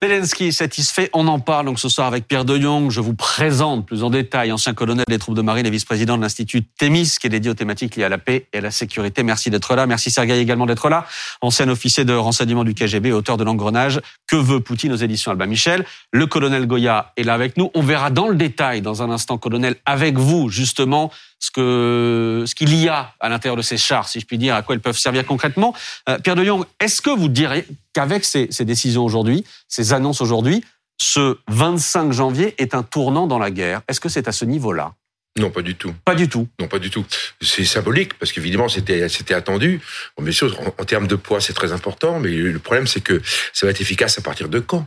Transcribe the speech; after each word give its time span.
Zelensky 0.00 0.52
satisfait, 0.52 1.10
on 1.12 1.26
en 1.26 1.40
parle 1.40 1.66
donc 1.66 1.80
ce 1.80 1.88
soir 1.88 2.06
avec 2.06 2.28
Pierre 2.28 2.44
de 2.44 2.56
Jong. 2.56 2.88
Je 2.88 3.00
vous 3.00 3.14
présente 3.14 3.84
plus 3.84 4.04
en 4.04 4.10
détail, 4.10 4.52
ancien 4.52 4.72
colonel 4.72 5.04
des 5.08 5.18
troupes 5.18 5.34
de 5.34 5.42
marine 5.42 5.66
et 5.66 5.70
vice-président 5.70 6.16
de 6.16 6.22
l'Institut 6.22 6.62
Thémis, 6.62 7.16
qui 7.20 7.26
est 7.26 7.30
dédié 7.30 7.50
aux 7.50 7.54
thématiques 7.54 7.96
liées 7.96 8.04
à 8.04 8.08
la 8.08 8.18
paix 8.18 8.46
et 8.52 8.58
à 8.58 8.60
la 8.60 8.70
sécurité. 8.70 9.24
Merci 9.24 9.50
d'être 9.50 9.74
là. 9.74 9.88
Merci 9.88 10.12
Sergueï 10.12 10.38
également 10.38 10.66
d'être 10.66 10.88
là. 10.88 11.04
Ancien 11.40 11.68
officier 11.68 12.04
de 12.04 12.12
renseignement 12.12 12.62
du 12.62 12.74
KGB, 12.74 13.10
auteur 13.10 13.38
de 13.38 13.42
l'engrenage 13.42 14.00
Que 14.28 14.36
veut 14.36 14.60
Poutine 14.60 14.92
aux 14.92 14.96
éditions 14.96 15.32
Albin 15.32 15.46
Michel. 15.46 15.84
Le 16.12 16.26
colonel 16.26 16.68
Goya 16.68 17.12
est 17.16 17.24
là 17.24 17.34
avec 17.34 17.56
nous. 17.56 17.72
On 17.74 17.82
verra 17.82 18.10
dans 18.10 18.28
le 18.28 18.36
détail, 18.36 18.82
dans 18.82 19.02
un 19.02 19.10
instant, 19.10 19.36
colonel, 19.36 19.74
avec 19.84 20.16
vous, 20.16 20.48
justement, 20.48 21.10
ce 21.38 21.50
que 21.50 22.44
ce 22.46 22.54
qu'il 22.54 22.74
y 22.74 22.88
a 22.88 23.14
à 23.20 23.28
l'intérieur 23.28 23.56
de 23.56 23.62
ces 23.62 23.76
chars, 23.76 24.08
si 24.08 24.20
je 24.20 24.26
puis 24.26 24.38
dire, 24.38 24.54
à 24.54 24.62
quoi 24.62 24.74
ils 24.74 24.80
peuvent 24.80 24.98
servir 24.98 25.24
concrètement. 25.24 25.74
Euh, 26.08 26.18
Pierre 26.18 26.36
de 26.36 26.44
Jong, 26.44 26.64
est-ce 26.80 27.00
que 27.00 27.10
vous 27.10 27.28
diriez 27.28 27.64
qu'avec 27.92 28.24
ces, 28.24 28.48
ces 28.50 28.64
décisions 28.64 29.04
aujourd'hui, 29.04 29.44
ces 29.68 29.92
annonces 29.92 30.20
aujourd'hui, 30.20 30.64
ce 31.00 31.38
25 31.48 32.12
janvier 32.12 32.54
est 32.58 32.74
un 32.74 32.82
tournant 32.82 33.26
dans 33.26 33.38
la 33.38 33.50
guerre? 33.50 33.82
Est-ce 33.88 34.00
que 34.00 34.08
c'est 34.08 34.28
à 34.28 34.32
ce 34.32 34.44
niveau-là? 34.44 34.94
Non, 35.38 35.50
pas 35.50 35.62
du 35.62 35.76
tout. 35.76 35.94
Pas 36.04 36.16
du 36.16 36.28
tout. 36.28 36.48
Non, 36.58 36.66
pas 36.66 36.80
du 36.80 36.90
tout. 36.90 37.04
C'est 37.40 37.64
symbolique 37.64 38.14
parce 38.14 38.32
qu'évidemment 38.32 38.68
c'était 38.68 39.08
c'était 39.08 39.34
attendu. 39.34 39.80
Bon, 40.16 40.24
bien 40.24 40.32
sûr, 40.32 40.58
en, 40.60 40.82
en 40.82 40.84
termes 40.84 41.06
de 41.06 41.14
poids, 41.14 41.40
c'est 41.40 41.52
très 41.52 41.72
important, 41.72 42.18
mais 42.18 42.30
le 42.30 42.58
problème 42.58 42.86
c'est 42.88 43.00
que 43.00 43.22
ça 43.52 43.66
va 43.66 43.70
être 43.70 43.80
efficace 43.80 44.18
à 44.18 44.22
partir 44.22 44.48
de 44.48 44.58
quand? 44.58 44.86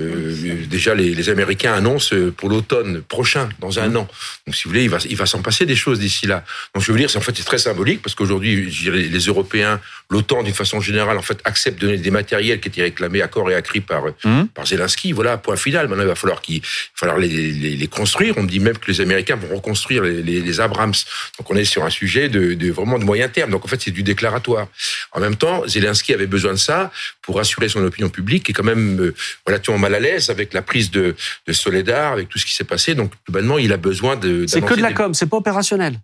Euh, 0.00 0.64
déjà, 0.70 0.94
les, 0.94 1.14
les, 1.14 1.28
Américains 1.28 1.74
annoncent 1.74 2.16
euh, 2.16 2.30
pour 2.30 2.48
l'automne 2.48 3.02
prochain, 3.02 3.50
dans 3.60 3.78
un 3.78 3.88
mmh. 3.88 3.96
an. 3.98 4.08
Donc, 4.46 4.54
si 4.54 4.64
vous 4.64 4.70
voulez, 4.70 4.84
il 4.84 4.90
va, 4.90 4.96
il 5.04 5.16
va 5.16 5.26
s'en 5.26 5.42
passer 5.42 5.66
des 5.66 5.76
choses 5.76 5.98
d'ici 5.98 6.26
là. 6.26 6.44
Donc, 6.74 6.82
je 6.82 6.90
veux 6.90 6.98
dire, 6.98 7.10
en 7.14 7.20
fait, 7.20 7.36
c'est 7.36 7.44
très 7.44 7.58
symbolique 7.58 8.00
parce 8.00 8.14
qu'aujourd'hui, 8.14 8.70
les 8.90 9.18
Européens, 9.18 9.80
l'OTAN, 10.10 10.44
d'une 10.44 10.54
façon 10.54 10.80
générale, 10.80 11.18
en 11.18 11.22
fait, 11.22 11.40
acceptent 11.44 11.78
de 11.78 11.88
donner 11.88 11.98
des 11.98 12.10
matériels 12.10 12.58
qui 12.60 12.68
étaient 12.68 12.82
réclamés 12.82 13.20
à 13.20 13.28
corps 13.28 13.50
et 13.50 13.54
à 13.54 13.60
cri 13.60 13.82
par, 13.82 14.04
mmh. 14.24 14.46
par 14.54 14.66
Zelensky. 14.66 15.12
Voilà, 15.12 15.36
point 15.36 15.56
final. 15.56 15.88
Maintenant, 15.88 16.04
il 16.04 16.08
va 16.08 16.14
falloir 16.14 16.40
qu'il, 16.40 16.62
falloir 16.94 17.18
les, 17.18 17.28
les, 17.28 17.76
les, 17.76 17.86
construire. 17.86 18.38
On 18.38 18.44
me 18.44 18.48
dit 18.48 18.60
même 18.60 18.78
que 18.78 18.90
les 18.90 19.02
Américains 19.02 19.36
vont 19.36 19.54
reconstruire 19.54 20.04
les, 20.04 20.60
Abrams. 20.60 20.94
Donc, 21.38 21.50
on 21.50 21.56
est 21.56 21.66
sur 21.66 21.84
un 21.84 21.90
sujet 21.90 22.30
de, 22.30 22.54
de 22.54 22.70
vraiment 22.72 22.98
de 22.98 23.04
moyen 23.04 23.28
terme. 23.28 23.50
Donc, 23.50 23.66
en 23.66 23.68
fait, 23.68 23.80
c'est 23.82 23.90
du 23.90 24.02
déclaratoire. 24.02 24.68
En 25.12 25.20
même 25.20 25.36
temps, 25.36 25.66
Zelensky 25.66 26.14
avait 26.14 26.26
besoin 26.26 26.52
de 26.52 26.58
ça 26.58 26.90
pour 27.20 27.38
assurer 27.40 27.68
son 27.68 27.84
opinion 27.84 28.08
publique, 28.08 28.48
est 28.48 28.54
quand 28.54 28.64
même 28.64 29.00
euh, 29.00 29.14
relativement 29.46 29.81
mal 29.82 29.94
à 29.94 30.00
l'aise 30.00 30.30
avec 30.30 30.54
la 30.54 30.62
prise 30.62 30.90
de, 30.90 31.14
de 31.46 31.52
Soledar, 31.52 32.12
avec 32.12 32.28
tout 32.28 32.38
ce 32.38 32.46
qui 32.46 32.54
s'est 32.54 32.64
passé. 32.64 32.94
Donc, 32.94 33.12
globalement, 33.26 33.58
il 33.58 33.72
a 33.72 33.76
besoin 33.76 34.16
de. 34.16 34.46
C'est 34.46 34.62
que 34.62 34.74
de 34.74 34.80
la 34.80 34.92
com, 34.92 35.12
c'est 35.12 35.26
pas 35.26 35.36
opérationnel. 35.36 35.98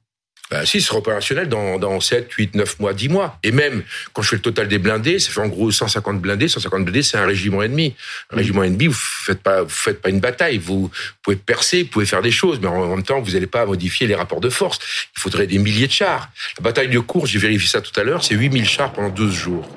Bah, 0.51 0.65
si, 0.65 0.81
ce 0.81 0.89
sera 0.89 0.99
opérationnel 0.99 1.47
dans, 1.49 1.79
dans 1.79 2.01
7, 2.01 2.33
8, 2.33 2.55
9 2.55 2.81
mois, 2.81 2.95
10 2.95 3.11
mois. 3.11 3.39
Et 3.43 3.53
même, 3.53 3.83
quand 4.15 4.23
je 4.23 4.31
fais 4.31 4.37
le 4.37 4.43
total 4.43 4.67
des 4.67 4.79
blindés, 4.79 5.19
ça 5.19 5.31
fait 5.31 5.41
en 5.41 5.49
gros 5.49 5.71
150 5.71 6.21
blindés. 6.21 6.49
150 6.49 6.85
blindés, 6.85 7.03
c'est 7.03 7.19
un 7.19 7.27
régiment 7.27 7.63
ennemi. 7.63 7.95
Un 8.31 8.37
mmh. 8.37 8.39
régiment 8.39 8.63
ennemi, 8.63 8.87
vous 8.87 8.95
faites 8.95 9.43
pas, 9.43 9.63
vous 9.63 9.69
faites 9.69 10.01
pas 10.01 10.09
une 10.09 10.21
bataille. 10.21 10.57
Vous 10.57 10.91
pouvez 11.23 11.37
percer, 11.37 11.83
vous 11.83 11.91
pouvez 11.91 12.07
faire 12.07 12.23
des 12.23 12.31
choses, 12.31 12.61
mais 12.61 12.69
en 12.69 12.95
même 12.97 13.03
temps, 13.03 13.21
vous 13.21 13.33
n'allez 13.33 13.47
pas 13.47 13.67
modifier 13.67 14.07
les 14.07 14.15
rapports 14.15 14.41
de 14.41 14.49
force. 14.49 14.79
Il 15.17 15.21
faudrait 15.21 15.47
des 15.47 15.59
milliers 15.59 15.87
de 15.87 15.93
chars. 15.93 16.31
La 16.59 16.63
bataille 16.63 16.89
de 16.89 16.99
cours, 16.99 17.27
j'ai 17.27 17.39
vérifié 17.39 17.69
ça 17.69 17.83
tout 17.83 17.99
à 18.01 18.03
l'heure, 18.03 18.25
c'est 18.25 18.35
8000 18.35 18.67
chars 18.67 18.93
pendant 18.93 19.11
12 19.11 19.35
jours. 19.35 19.69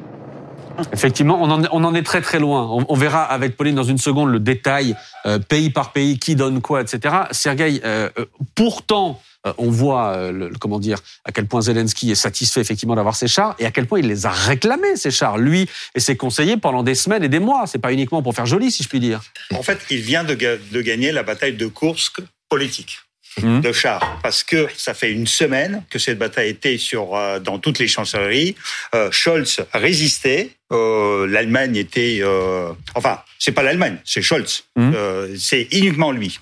Effectivement, 0.94 1.42
on 1.42 1.50
en, 1.50 1.96
est 1.96 2.04
très 2.04 2.22
très 2.22 2.40
loin. 2.40 2.86
On, 2.88 2.96
verra 2.96 3.24
avec 3.24 3.56
Pauline 3.58 3.76
dans 3.76 3.84
une 3.84 3.98
seconde 3.98 4.30
le 4.30 4.40
détail, 4.40 4.96
euh, 5.26 5.40
pays 5.40 5.70
par 5.70 5.92
pays, 5.92 6.20
qui 6.20 6.36
donne 6.36 6.62
quoi, 6.62 6.82
etc. 6.82 7.16
Sergueï, 7.32 7.82
euh, 7.84 8.10
euh 8.18 8.26
pourtant, 8.56 9.22
on 9.58 9.72
voit, 9.72 10.32
le, 10.32 10.52
comment 10.60 10.80
dire, 10.80 11.00
à 11.26 11.32
quel 11.32 11.48
point 11.48 11.62
Zelensky 11.62 12.12
est 12.12 12.16
satisfait 12.16 12.62
effectivement 12.62 12.96
d'avoir 12.96 13.16
ces 13.16 13.28
chars 13.28 13.56
et 13.58 13.66
à 13.66 13.72
quel 13.72 13.88
point 13.88 14.00
il 14.00 14.08
les 14.08 14.28
a 14.28 14.30
réclamés, 14.30 14.96
ces 14.96 15.10
chars, 15.10 15.40
lui 15.40 15.68
et 15.96 16.00
ses 16.00 16.16
conseillers, 16.16 16.58
pendant 16.58 16.84
des 16.84 16.96
semaines 16.96 17.24
et 17.24 17.30
des 17.30 17.40
mois. 17.40 17.66
C'est 17.66 17.80
pas 17.80 17.92
uniquement 17.92 18.22
pour 18.22 18.36
faire 18.36 18.46
joli, 18.46 18.72
si 18.72 18.84
je 18.84 18.90
puis 18.90 19.00
dire. 19.00 19.22
En 19.56 19.64
fait, 19.64 19.80
il 19.90 20.02
vient 20.02 20.24
de, 20.24 20.36
de 20.36 20.82
gagner 20.82 21.12
la 21.12 21.24
bataille 21.24 21.54
de 21.54 21.68
Kursk 21.68 22.22
politique. 22.50 23.00
Mmh. 23.42 23.62
de 23.62 23.72
chars, 23.72 24.20
parce 24.22 24.44
que 24.44 24.68
ça 24.76 24.94
fait 24.94 25.10
une 25.10 25.26
semaine 25.26 25.86
que 25.90 26.00
cette 26.00 26.18
bataille 26.18 26.50
était 26.50 26.78
sur 26.78 27.16
euh, 27.16 27.40
dans 27.40 27.60
toutes 27.60 27.80
les 27.80 27.88
chancelleries. 27.88 28.56
Euh, 28.94 29.10
Scholz 29.10 29.62
résistait, 29.74 30.50
euh, 30.74 31.26
l'Allemagne 31.28 31.78
était, 31.78 32.20
euh, 32.22 32.74
enfin, 32.94 33.22
c'est 33.40 33.54
pas 33.54 33.64
l'Allemagne, 33.64 34.00
c'est 34.04 34.22
Scholz, 34.22 34.66
mmh. 34.76 34.92
Euh, 34.94 35.36
c'est 35.40 35.70
uniquement 35.72 36.12
lui. 36.12 36.40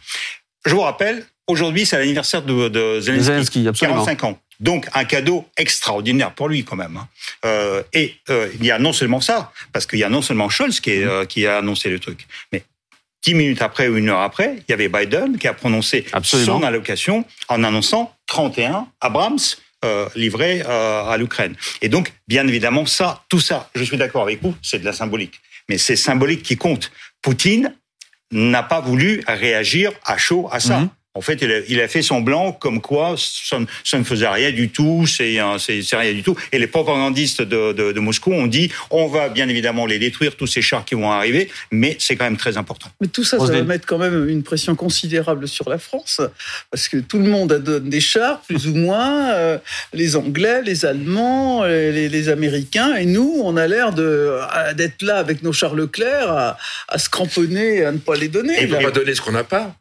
Je 0.65 0.73
vous 0.73 0.81
rappelle, 0.81 1.23
aujourd'hui 1.45 1.85
c'est 1.85 1.99
l'anniversaire 1.99 2.41
de, 2.41 2.69
de 2.69 2.99
Zelensky, 2.99 3.63
Zelensky 3.63 3.85
45 3.85 4.23
ans. 4.23 4.39
Donc 4.59 4.87
un 4.93 5.05
cadeau 5.05 5.47
extraordinaire 5.57 6.33
pour 6.33 6.49
lui 6.49 6.63
quand 6.63 6.75
même. 6.75 6.97
Hein. 6.97 7.07
Euh, 7.45 7.83
et 7.93 8.15
euh, 8.29 8.49
il 8.59 8.65
y 8.65 8.71
a 8.71 8.79
non 8.79 8.93
seulement 8.93 9.21
ça, 9.21 9.51
parce 9.71 9.85
qu'il 9.85 9.99
y 9.99 10.03
a 10.03 10.09
non 10.09 10.21
seulement 10.21 10.49
Scholz 10.49 10.79
qui, 10.79 10.91
est, 10.91 11.05
euh, 11.05 11.25
qui 11.25 11.45
a 11.45 11.59
annoncé 11.59 11.89
le 11.89 11.99
truc, 11.99 12.27
mais 12.51 12.63
Dix 13.23 13.33
minutes 13.33 13.61
après 13.61 13.87
ou 13.87 13.97
une 13.97 14.09
heure 14.09 14.21
après, 14.21 14.55
il 14.57 14.71
y 14.71 14.73
avait 14.73 14.87
Biden 14.87 15.37
qui 15.37 15.47
a 15.47 15.53
prononcé 15.53 16.05
Absolument. 16.13 16.59
son 16.59 16.63
allocation 16.63 17.25
en 17.49 17.63
annonçant 17.63 18.13
31 18.27 18.87
Abrams 19.01 19.39
euh, 19.85 20.07
livrés 20.15 20.61
euh, 20.65 21.03
à 21.03 21.17
l'Ukraine. 21.17 21.55
Et 21.81 21.89
donc, 21.89 22.13
bien 22.27 22.47
évidemment, 22.47 22.85
ça, 22.85 23.23
tout 23.29 23.39
ça, 23.39 23.69
je 23.75 23.83
suis 23.83 23.97
d'accord 23.97 24.23
avec 24.23 24.41
vous, 24.41 24.55
c'est 24.61 24.79
de 24.79 24.85
la 24.85 24.93
symbolique. 24.93 25.39
Mais 25.67 25.77
c'est 25.77 25.95
symbolique 25.95 26.43
qui 26.43 26.57
compte. 26.57 26.91
Poutine 27.21 27.73
n'a 28.31 28.63
pas 28.63 28.79
voulu 28.79 29.23
réagir 29.27 29.91
à 30.05 30.17
chaud 30.17 30.47
à 30.51 30.59
ça. 30.59 30.79
Mm 30.79 30.83
-hmm. 30.83 30.89
En 31.15 31.21
fait, 31.21 31.39
il 31.41 31.51
a, 31.51 31.59
il 31.67 31.81
a, 31.81 31.87
fait 31.87 32.03
son 32.03 32.21
blanc 32.21 32.51
comme 32.51 32.81
quoi 32.81 33.15
ça, 33.17 33.57
ça 33.83 33.97
ne 33.97 34.03
faisait 34.03 34.27
rien 34.27 34.51
du 34.51 34.69
tout, 34.69 35.07
c'est 35.07 35.41
rien 35.41 36.13
du 36.13 36.21
tout. 36.21 36.37
Et 36.51 36.59
les 36.59 36.67
propagandistes 36.67 37.41
de, 37.41 37.73
de, 37.73 37.91
de, 37.91 37.99
Moscou 37.99 38.31
ont 38.31 38.45
dit 38.45 38.71
on 38.91 39.07
va 39.07 39.29
bien 39.29 39.49
évidemment 39.49 39.87
les 39.87 39.97
détruire, 39.97 40.35
tous 40.35 40.45
ces 40.45 40.61
chars 40.61 40.85
qui 40.85 40.93
vont 40.93 41.11
arriver, 41.11 41.49
mais 41.71 41.97
c'est 41.99 42.15
quand 42.15 42.25
même 42.25 42.37
très 42.37 42.57
important. 42.57 42.89
Mais 43.01 43.07
tout 43.07 43.23
ça, 43.23 43.39
ça 43.39 43.45
va 43.45 43.63
mettre 43.63 43.87
quand 43.87 43.97
même 43.97 44.29
une 44.29 44.43
pression 44.43 44.75
considérable 44.75 45.47
sur 45.47 45.67
la 45.67 45.79
France, 45.79 46.21
parce 46.69 46.87
que 46.87 46.97
tout 46.97 47.17
le 47.17 47.27
monde 47.27 47.53
donne 47.53 47.89
des 47.89 48.01
chars, 48.01 48.41
plus 48.41 48.67
ou 48.67 48.75
moins, 48.75 49.31
euh, 49.31 49.57
les 49.93 50.15
Anglais, 50.15 50.61
les 50.63 50.85
Allemands, 50.85 51.65
les, 51.65 52.07
les, 52.07 52.29
Américains, 52.29 52.95
et 52.95 53.05
nous, 53.05 53.41
on 53.43 53.57
a 53.57 53.65
l'air 53.65 53.93
d'être 53.93 55.01
là 55.01 55.17
avec 55.17 55.41
nos 55.41 55.53
chars 55.53 55.73
Leclerc 55.73 56.29
à, 56.29 56.57
à 56.87 56.99
se 56.99 57.09
cramponner, 57.09 57.83
à 57.83 57.91
ne 57.91 57.97
pas 57.97 58.15
les 58.15 58.27
donner. 58.27 58.61
Et 58.61 58.71
on 58.71 58.81
va 58.81 58.91
donner 58.91 59.15
ce 59.15 59.21
qu'on 59.21 59.31
n'a 59.31 59.43
pas. 59.43 59.75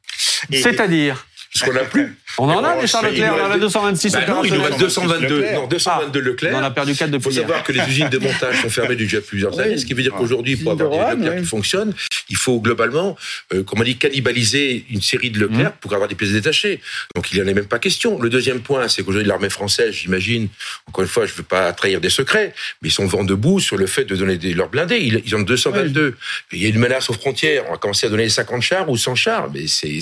C'est-à-dire 0.52 1.26
ce 1.54 1.64
qu'on 1.64 1.72
n'a 1.72 1.84
plus. 1.84 2.16
On 2.36 2.48
en 2.48 2.62
a 2.62 2.80
des 2.80 2.86
Charles 2.86 3.06
Leclerc, 3.06 3.34
on 3.36 3.46
en 3.46 3.50
a 3.50 3.58
226 3.58 4.12
bah 4.12 4.20
non, 4.28 4.44
il 4.44 4.54
nous 4.54 4.62
reste 4.62 4.78
222, 4.78 5.52
non, 5.54 5.66
222 5.66 6.20
ah, 6.20 6.28
Leclerc. 6.28 6.54
On 6.54 6.58
en 6.58 6.62
a 6.62 6.70
perdu 6.70 6.94
4 6.94 7.10
depuis. 7.10 7.30
Il 7.30 7.34
faut 7.34 7.40
savoir 7.40 7.62
que 7.62 7.72
les 7.72 7.80
usines 7.88 8.08
de 8.08 8.18
montage 8.18 8.60
sont 8.62 8.68
fermées 8.68 8.96
depuis 8.96 9.20
plusieurs 9.20 9.58
années, 9.58 9.78
ce 9.78 9.86
qui 9.86 9.94
veut 9.94 10.02
dire 10.02 10.12
qu'aujourd'hui, 10.12 10.56
pour 10.56 10.72
avoir 10.72 11.16
des 11.16 11.24
Leclerc 11.24 11.40
qui 11.42 11.46
fonctionnent, 11.46 11.94
il 12.28 12.36
faut 12.36 12.60
globalement, 12.60 13.16
euh, 13.54 13.62
comme 13.62 13.80
on 13.80 13.84
dit, 13.84 13.96
cannibaliser 13.96 14.84
une 14.90 15.00
série 15.00 15.30
de 15.30 15.40
Leclerc 15.40 15.72
pour 15.72 15.92
avoir 15.94 16.08
des 16.08 16.14
pièces 16.14 16.32
détachées. 16.32 16.80
Donc 17.14 17.32
il 17.32 17.36
n'y 17.36 17.44
en 17.44 17.48
a 17.48 17.54
même 17.54 17.66
pas 17.66 17.78
question. 17.78 18.20
Le 18.20 18.28
deuxième 18.28 18.60
point, 18.60 18.88
c'est 18.88 19.02
qu'aujourd'hui, 19.02 19.28
l'armée 19.28 19.50
française, 19.50 19.94
j'imagine, 19.94 20.48
encore 20.86 21.02
une 21.02 21.08
fois, 21.08 21.26
je 21.26 21.32
ne 21.32 21.38
veux 21.38 21.42
pas 21.44 21.72
trahir 21.72 22.00
des 22.00 22.10
secrets, 22.10 22.54
mais 22.82 22.88
ils 22.88 22.92
sont 22.92 23.06
vent 23.06 23.24
debout 23.24 23.60
sur 23.60 23.76
le 23.76 23.86
fait 23.86 24.04
de 24.04 24.14
donner 24.14 24.36
des, 24.36 24.54
leurs 24.54 24.68
blindés. 24.68 24.98
Ils, 24.98 25.22
ils 25.24 25.34
en 25.34 25.40
ont 25.40 25.42
222. 25.42 26.16
Il 26.52 26.62
y 26.62 26.66
a 26.66 26.68
une 26.68 26.78
menace 26.78 27.10
aux 27.10 27.14
frontières. 27.14 27.64
On 27.68 27.72
va 27.72 27.78
commencer 27.78 28.06
à 28.06 28.10
donner 28.10 28.28
50 28.28 28.62
chars 28.62 28.88
ou 28.88 28.96
100 28.96 29.14
chars, 29.14 29.50
mais 29.52 29.66
c'est 29.66 29.98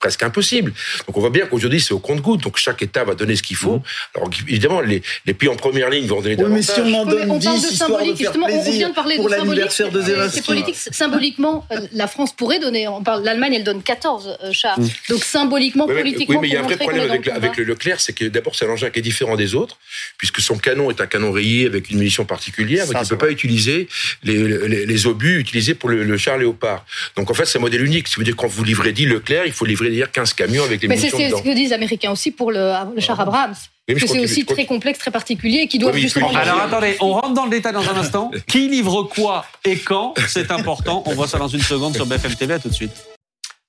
presque 0.00 0.22
impossible. 0.22 0.72
Donc 1.06 1.16
on 1.16 1.20
voit 1.20 1.30
bien 1.30 1.46
qu'aujourd'hui, 1.46 1.80
c'est 1.80 1.92
au 1.92 1.98
compte-goutte. 1.98 2.42
Donc 2.42 2.56
chaque 2.56 2.82
État 2.82 3.04
va 3.04 3.14
donner 3.14 3.36
ce 3.36 3.42
qu'il 3.42 3.56
faut. 3.56 3.76
Mmh. 3.76 3.82
Alors 4.16 4.30
évidemment, 4.48 4.80
les, 4.80 5.02
les 5.26 5.34
pays 5.34 5.48
en 5.48 5.56
première 5.56 5.90
ligne 5.90 6.06
vont 6.06 6.22
donner 6.22 6.36
oui, 6.36 6.42
davantage. 6.42 6.66
Mais 6.66 6.74
si 6.74 6.80
on 6.80 6.94
en 6.94 7.04
donne 7.04 7.38
10, 7.38 7.70
de 7.70 7.74
symbolique, 7.76 8.12
de 8.12 8.18
justement, 8.18 8.46
on 8.50 8.70
vient 8.70 8.88
de 8.88 8.94
parler 8.94 9.16
pour 9.16 9.28
de 9.28 9.34
symbolique. 9.34 9.64
De 9.64 10.28
c'est 10.30 10.44
politique. 10.44 10.76
Symboliquement, 10.76 11.66
euh, 11.70 11.80
la 11.92 12.06
France 12.06 12.32
pourrait 12.32 12.58
donner. 12.58 12.88
On 12.88 13.02
parle, 13.02 13.22
l'Allemagne, 13.24 13.54
elle 13.54 13.64
donne 13.64 13.82
14 13.82 14.38
euh, 14.42 14.52
chars. 14.52 14.80
Mmh. 14.80 14.88
Donc 15.10 15.22
symboliquement, 15.22 15.86
oui, 15.86 15.94
politiquement. 15.94 16.40
Oui, 16.40 16.40
mais 16.40 16.48
il 16.48 16.54
y 16.54 16.56
a 16.56 16.60
un 16.60 16.64
vrai 16.64 16.76
problème 16.76 17.08
avec, 17.08 17.26
le, 17.26 17.32
avec 17.34 17.56
le 17.58 17.64
Leclerc, 17.64 18.00
c'est 18.00 18.14
que 18.14 18.24
d'abord 18.24 18.54
c'est 18.54 18.64
un 18.64 18.70
engin 18.70 18.88
qui 18.88 19.00
est 19.00 19.02
différent 19.02 19.36
des 19.36 19.54
autres, 19.54 19.76
puisque 20.16 20.40
son 20.40 20.56
canon 20.56 20.90
est 20.90 21.02
un 21.02 21.06
canon 21.06 21.30
rayé 21.30 21.66
avec 21.66 21.90
une 21.90 21.98
munition 21.98 22.24
particulière, 22.24 22.86
donc 22.86 22.96
il 22.96 23.04
ne 23.04 23.08
peut 23.08 23.18
pas 23.18 23.30
utiliser 23.30 23.88
les, 24.22 24.66
les, 24.66 24.86
les, 24.86 25.06
obus 25.06 25.38
utilisés 25.38 25.74
pour 25.74 25.90
le, 25.90 26.04
le 26.04 26.16
char 26.16 26.38
Léopard. 26.38 26.86
Donc 27.16 27.30
en 27.30 27.34
fait, 27.34 27.44
c'est 27.44 27.58
un 27.58 27.60
modèle 27.60 27.84
unique. 27.84 28.08
Ça 28.08 28.14
veut 28.16 28.24
dire 28.24 28.36
quand 28.36 28.48
vous 28.48 28.64
livrez 28.64 28.92
10 28.92 29.06
Leclerc, 29.06 29.42
il 29.46 29.52
faut 29.52 29.66
livrer 29.66 29.89
d'ailleurs 29.90 30.10
15 30.10 30.32
camions 30.34 30.64
avec 30.64 30.82
les 30.82 30.88
mais 30.88 30.96
munitions 30.96 31.18
c'est 31.18 31.30
ce 31.30 31.42
que 31.42 31.54
disent 31.54 31.70
les 31.70 31.72
Américains 31.72 32.10
aussi 32.10 32.30
pour 32.30 32.50
le, 32.50 32.72
le 32.94 33.00
char 33.00 33.20
Abrams. 33.20 33.54
Oui, 33.88 34.00
que 34.00 34.06
c'est 34.06 34.20
aussi 34.20 34.44
très 34.44 34.66
complexe, 34.66 34.98
très 34.98 35.10
particulier, 35.10 35.62
et 35.62 35.66
qui 35.68 35.78
doivent 35.78 35.94
oui, 35.94 36.02
justement. 36.02 36.30
Alors 36.30 36.60
attendez, 36.60 36.96
on 37.00 37.12
rentre 37.12 37.34
dans 37.34 37.44
le 37.44 37.50
détail 37.50 37.72
dans 37.72 37.88
un 37.88 37.96
instant. 37.96 38.30
qui 38.46 38.68
livre 38.68 39.02
quoi 39.04 39.44
et 39.64 39.78
quand? 39.78 40.14
C'est 40.28 40.50
important. 40.52 41.02
On 41.06 41.14
voit 41.14 41.26
ça 41.26 41.38
dans 41.38 41.48
une 41.48 41.62
seconde 41.62 41.94
sur 41.94 42.06
BFM 42.06 42.34
TV. 42.34 42.54
À 42.54 42.58
tout 42.58 42.68
de 42.68 42.74
suite. 42.74 42.92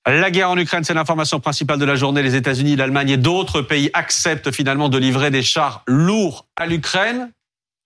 La 0.07 0.31
guerre 0.31 0.49
en 0.49 0.57
Ukraine, 0.57 0.83
c'est 0.83 0.95
l'information 0.95 1.39
principale 1.39 1.77
de 1.77 1.85
la 1.85 1.95
journée. 1.95 2.23
Les 2.23 2.35
États-Unis, 2.35 2.75
l'Allemagne 2.75 3.09
et 3.11 3.17
d'autres 3.17 3.61
pays 3.61 3.91
acceptent 3.93 4.51
finalement 4.51 4.89
de 4.89 4.97
livrer 4.97 5.29
des 5.29 5.43
chars 5.43 5.83
lourds 5.85 6.47
à 6.55 6.65
l'Ukraine. 6.65 7.31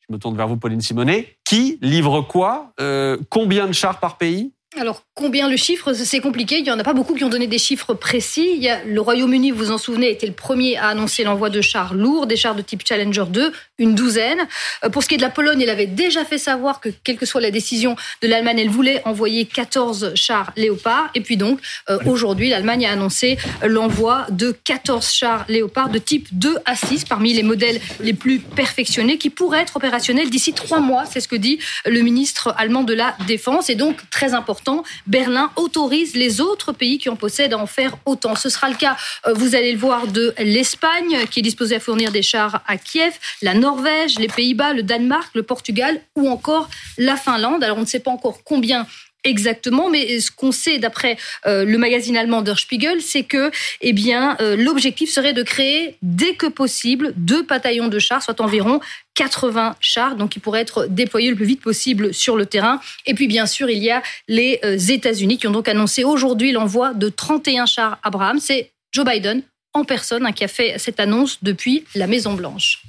Je 0.07 0.13
me 0.13 0.19
tourne 0.19 0.37
vers 0.37 0.47
vous, 0.47 0.55
Pauline 0.55 0.81
Simonet. 0.81 1.37
Qui 1.43 1.77
livre 1.81 2.21
quoi? 2.21 2.71
Euh, 2.79 3.17
Combien 3.29 3.67
de 3.67 3.73
chars 3.73 3.99
par 3.99 4.17
pays? 4.17 4.53
Alors, 4.77 5.03
Combien 5.17 5.49
le 5.49 5.55
chiffre 5.55 5.93
C'est 5.93 6.19
compliqué. 6.19 6.57
Il 6.57 6.63
n'y 6.63 6.71
en 6.71 6.77
a 6.77 6.83
pas 6.83 6.91
beaucoup 6.91 7.13
qui 7.15 7.23
ont 7.23 7.29
donné 7.29 7.47
des 7.47 7.57
chiffres 7.57 7.93
précis. 7.93 8.49
Il 8.57 8.61
y 8.61 8.67
a, 8.67 8.83
le 8.83 8.99
Royaume-Uni, 8.99 9.51
vous 9.51 9.59
vous 9.59 9.71
en 9.71 9.77
souvenez, 9.77 10.11
était 10.11 10.27
le 10.27 10.33
premier 10.33 10.75
à 10.75 10.89
annoncer 10.89 11.23
l'envoi 11.23 11.49
de 11.49 11.61
chars 11.61 11.93
lourds, 11.93 12.27
des 12.27 12.35
chars 12.35 12.53
de 12.53 12.61
type 12.61 12.85
Challenger 12.85 13.23
2, 13.29 13.53
une 13.77 13.95
douzaine. 13.95 14.45
Euh, 14.83 14.89
pour 14.89 15.03
ce 15.03 15.07
qui 15.07 15.13
est 15.13 15.17
de 15.17 15.21
la 15.21 15.29
Pologne, 15.29 15.61
elle 15.61 15.69
avait 15.69 15.85
déjà 15.85 16.25
fait 16.25 16.37
savoir 16.37 16.81
que, 16.81 16.89
quelle 17.05 17.15
que 17.15 17.25
soit 17.25 17.39
la 17.39 17.49
décision 17.49 17.95
de 18.21 18.27
l'Allemagne, 18.27 18.59
elle 18.59 18.69
voulait 18.69 19.01
envoyer 19.05 19.45
14 19.45 20.15
chars 20.15 20.51
Léopard. 20.57 21.11
Et 21.15 21.21
puis 21.21 21.37
donc, 21.37 21.61
euh, 21.89 21.97
aujourd'hui, 22.05 22.49
l'Allemagne 22.49 22.85
a 22.85 22.91
annoncé 22.91 23.37
l'envoi 23.65 24.27
de 24.31 24.53
14 24.65 25.09
chars 25.13 25.45
Léopard 25.47 25.87
de 25.87 25.97
type 25.97 26.27
2 26.33 26.57
à 26.65 26.75
6, 26.75 27.05
parmi 27.05 27.33
les 27.33 27.43
modèles 27.43 27.79
les 28.01 28.13
plus 28.13 28.39
perfectionnés, 28.39 29.17
qui 29.17 29.29
pourraient 29.29 29.61
être 29.61 29.77
opérationnels 29.77 30.29
d'ici 30.29 30.51
trois 30.51 30.81
mois. 30.81 31.05
C'est 31.05 31.21
ce 31.21 31.29
que 31.29 31.37
dit 31.37 31.59
le 31.85 32.01
ministre 32.01 32.53
allemand 32.57 32.83
de 32.83 32.93
la 32.93 33.15
Défense. 33.27 33.69
Et 33.69 33.75
donc, 33.75 33.97
très 34.09 34.33
important, 34.33 34.83
Berlin 35.07 35.51
autorise 35.55 36.15
les 36.15 36.41
autres 36.41 36.71
pays 36.71 36.97
qui 36.97 37.09
en 37.09 37.15
possèdent 37.15 37.53
à 37.53 37.57
en 37.57 37.67
faire 37.67 37.97
autant. 38.05 38.35
Ce 38.35 38.49
sera 38.49 38.69
le 38.69 38.75
cas, 38.75 38.97
euh, 39.27 39.33
vous 39.33 39.55
allez 39.55 39.71
le 39.71 39.77
voir, 39.77 40.07
de 40.07 40.33
l'Espagne, 40.39 41.25
qui 41.29 41.39
est 41.39 41.43
disposée 41.43 41.75
à 41.75 41.79
fournir 41.79 42.11
des 42.11 42.21
chars 42.21 42.61
à 42.67 42.77
Kiev, 42.77 43.13
la 43.41 43.53
Norvège, 43.53 44.19
les 44.19 44.27
Pays-Bas, 44.27 44.73
le 44.73 44.83
Danemark, 44.83 45.33
le 45.35 45.43
Portugal 45.43 46.01
ou 46.15 46.29
encore 46.29 46.69
la 46.97 47.15
Finlande. 47.15 47.63
Alors 47.63 47.77
on 47.77 47.81
ne 47.81 47.85
sait 47.85 47.99
pas 47.99 48.11
encore 48.11 48.39
combien 48.43 48.87
exactement, 49.25 49.89
mais 49.89 50.19
ce 50.21 50.31
qu'on 50.31 50.53
sait 50.53 50.77
d'après 50.77 51.17
euh, 51.45 51.65
le 51.65 51.77
magazine 51.77 52.15
allemand 52.15 52.41
Der 52.41 52.57
Spiegel, 52.57 53.01
c'est 53.01 53.23
que 53.23 53.51
eh 53.81 53.91
bien, 53.91 54.37
euh, 54.39 54.55
l'objectif 54.55 55.11
serait 55.11 55.33
de 55.33 55.43
créer 55.43 55.97
dès 56.01 56.35
que 56.35 56.45
possible 56.45 57.11
deux 57.17 57.43
bataillons 57.43 57.89
de 57.89 57.99
chars, 57.99 58.23
soit 58.23 58.39
environ 58.39 58.79
80 59.15 59.75
chars, 59.79 60.15
donc 60.15 60.31
qui 60.31 60.39
pourraient 60.39 60.61
être 60.61 60.87
déployés 60.87 61.29
le 61.29 61.35
plus 61.35 61.45
vite 61.45 61.61
possible 61.61 62.13
sur 62.13 62.37
le 62.37 62.45
terrain. 62.45 62.79
Et 63.05 63.13
puis 63.13 63.27
bien 63.27 63.45
sûr, 63.45 63.69
il 63.69 63.83
y 63.83 63.91
a 63.91 64.01
les 64.27 64.59
euh, 64.63 64.77
États-Unis 64.77 65.37
qui 65.37 65.47
ont 65.47 65.51
donc 65.51 65.67
annoncé 65.67 66.03
aujourd'hui 66.03 66.51
l'envoi 66.51 66.93
de 66.93 67.09
31 67.09 67.65
chars 67.65 67.97
Abraham. 68.03 68.39
C'est 68.39 68.71
Joe 68.91 69.05
Biden 69.05 69.41
en 69.73 69.83
personne 69.83 70.25
hein, 70.25 70.31
qui 70.31 70.43
a 70.43 70.47
fait 70.47 70.75
cette 70.77 70.99
annonce 70.99 71.39
depuis 71.41 71.83
la 71.95 72.07
Maison 72.07 72.33
Blanche. 72.33 72.81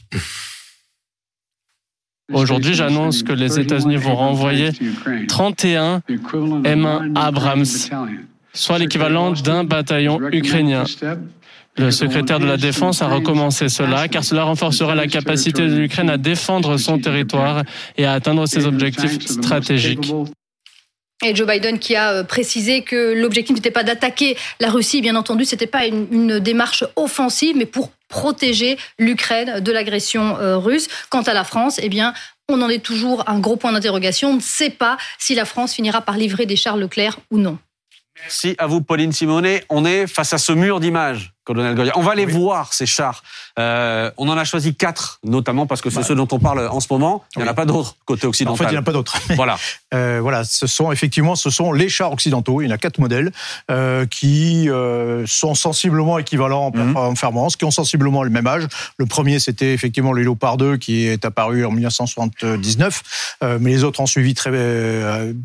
Aujourd'hui, 2.33 2.75
j'annonce 2.75 3.23
que 3.23 3.33
les 3.33 3.61
États-Unis 3.61 3.97
vont 3.97 4.17
renvoyer 4.17 4.71
31 5.29 6.03
M1 6.09 7.13
Abrams, 7.15 7.65
soit 8.53 8.79
l'équivalent 8.79 9.31
d'un 9.33 9.63
bataillon 9.63 10.19
ukrainien. 10.33 10.85
Le 11.79 11.91
secrétaire 11.91 12.41
de 12.41 12.47
la 12.47 12.57
Défense 12.57 13.01
a 13.03 13.07
recommencé 13.07 13.69
cela 13.69 14.09
car 14.09 14.25
cela 14.25 14.45
renforcerait 14.45 14.97
la 14.97 15.07
capacité 15.07 15.69
de 15.69 15.77
l'Ukraine 15.77 16.11
à 16.11 16.17
défendre 16.17 16.79
son 16.79 16.99
territoire 16.99 17.63
et 17.97 18.07
à 18.07 18.13
atteindre 18.13 18.47
ses 18.47 18.67
objectifs 18.67 19.21
stratégiques. 19.21 20.13
Et 21.25 21.35
Joe 21.35 21.47
Biden 21.47 21.79
qui 21.79 21.97
a 21.97 22.13
euh, 22.13 22.25
précisé 22.25 22.83
que 22.83 23.15
l'objectif 23.15 23.57
n'était 23.57 23.71
pas 23.71 23.85
d'attaquer 23.85 24.37
la 24.61 24.71
Russie, 24.71 25.01
bien 25.01 25.17
entendu, 25.17 25.45
c'était 25.45 25.67
pas 25.67 25.87
une, 25.87 26.39
démarche 26.41 26.85
offensive, 26.97 27.57
mais 27.57 27.65
pour 27.65 27.91
protéger 28.09 28.77
l'Ukraine 28.99 29.61
de 29.61 29.73
l'agression 29.73 30.37
euh, 30.39 30.59
russe. 30.59 30.89
Quant 31.09 31.23
à 31.23 31.33
la 31.33 31.45
France, 31.45 31.81
eh 31.83 31.89
bien, 31.89 32.13
on 32.49 32.61
en 32.61 32.69
est 32.69 32.85
toujours 32.85 33.25
un 33.29 33.41
gros 33.41 33.57
point 33.57 33.73
d'interrogation. 33.73 34.31
On 34.31 34.37
ne 34.37 34.41
sait 34.41 34.71
pas 34.71 34.99
si 35.19 35.35
la 35.35 35.45
France 35.45 35.75
finira 35.75 36.03
par 36.03 36.19
livrer 36.19 36.45
des 36.45 36.57
chars 36.57 36.77
Leclerc 36.77 37.19
ou 37.31 37.39
non. 37.39 37.59
Merci 38.21 38.55
à 38.59 38.67
vous, 38.67 38.83
Pauline 38.83 39.13
Simonet. 39.13 39.65
On 39.71 39.85
est 39.85 40.07
face 40.07 40.33
à 40.33 40.39
ce 40.39 40.53
mur 40.53 40.81
d'images 40.81 41.36
on 41.49 42.03
va 42.03 42.15
les 42.15 42.27
voir, 42.27 42.73
ces 42.73 42.87
chars. 42.87 43.23
Euh, 43.59 44.11
on 44.17 44.29
en 44.29 44.37
a 44.37 44.45
choisi 44.45 44.75
quatre, 44.75 45.19
notamment 45.25 45.67
parce 45.67 45.81
que 45.81 45.91
c'est 45.91 46.03
ceux 46.03 46.15
dont 46.15 46.29
on 46.33 46.39
parle 46.39 46.67
en 46.69 46.81
ce 46.81 46.89
moment. 46.91 47.25
Il 47.37 47.43
n'y 47.43 47.49
en 47.49 47.51
a 47.51 47.55
pas 47.55 47.65
d'autres 47.65 47.97
côté 48.05 48.27
occidental. 48.27 48.55
En 48.55 48.57
fait, 48.57 48.65
il 48.65 48.75
n'y 48.75 48.79
en 48.79 48.81
a 48.81 48.85
pas 48.85 48.93
d'autres. 48.93 49.17
voilà. 49.37 49.57
Euh, 49.95 50.19
voilà, 50.21 50.45
ce 50.45 50.67
sont 50.67 50.93
effectivement, 50.93 51.37
ce 51.37 51.51
sont 51.51 51.73
les 51.73 51.89
chars 51.89 52.13
occidentaux. 52.13 52.61
Il 52.61 52.67
y 52.67 52.69
en 52.69 52.75
a 52.75 52.79
quatre 52.79 52.99
modèles 52.99 53.33
euh, 53.71 54.05
qui 54.07 54.69
sont 55.27 55.55
sensiblement 55.55 56.19
équivalents 56.19 56.73
en, 56.75 56.77
mhm. 56.77 56.95
performance, 57.15 57.57
qui 57.57 57.65
ont 57.65 57.71
sensiblement 57.71 58.23
le 58.23 58.31
même 58.31 58.47
âge. 58.47 58.67
Le 58.99 59.07
premier, 59.07 59.39
c'était 59.39 59.73
effectivement 59.73 60.13
le 60.13 60.23
Léopard 60.23 60.57
2 60.57 60.77
qui 60.77 61.07
est 61.07 61.25
apparu 61.25 61.65
en 61.65 61.71
1979, 61.71 63.39
mais 63.61 63.71
les 63.71 63.85
autres 63.85 64.01
ont 64.01 64.07
suivi 64.07 64.35
très 64.35 64.51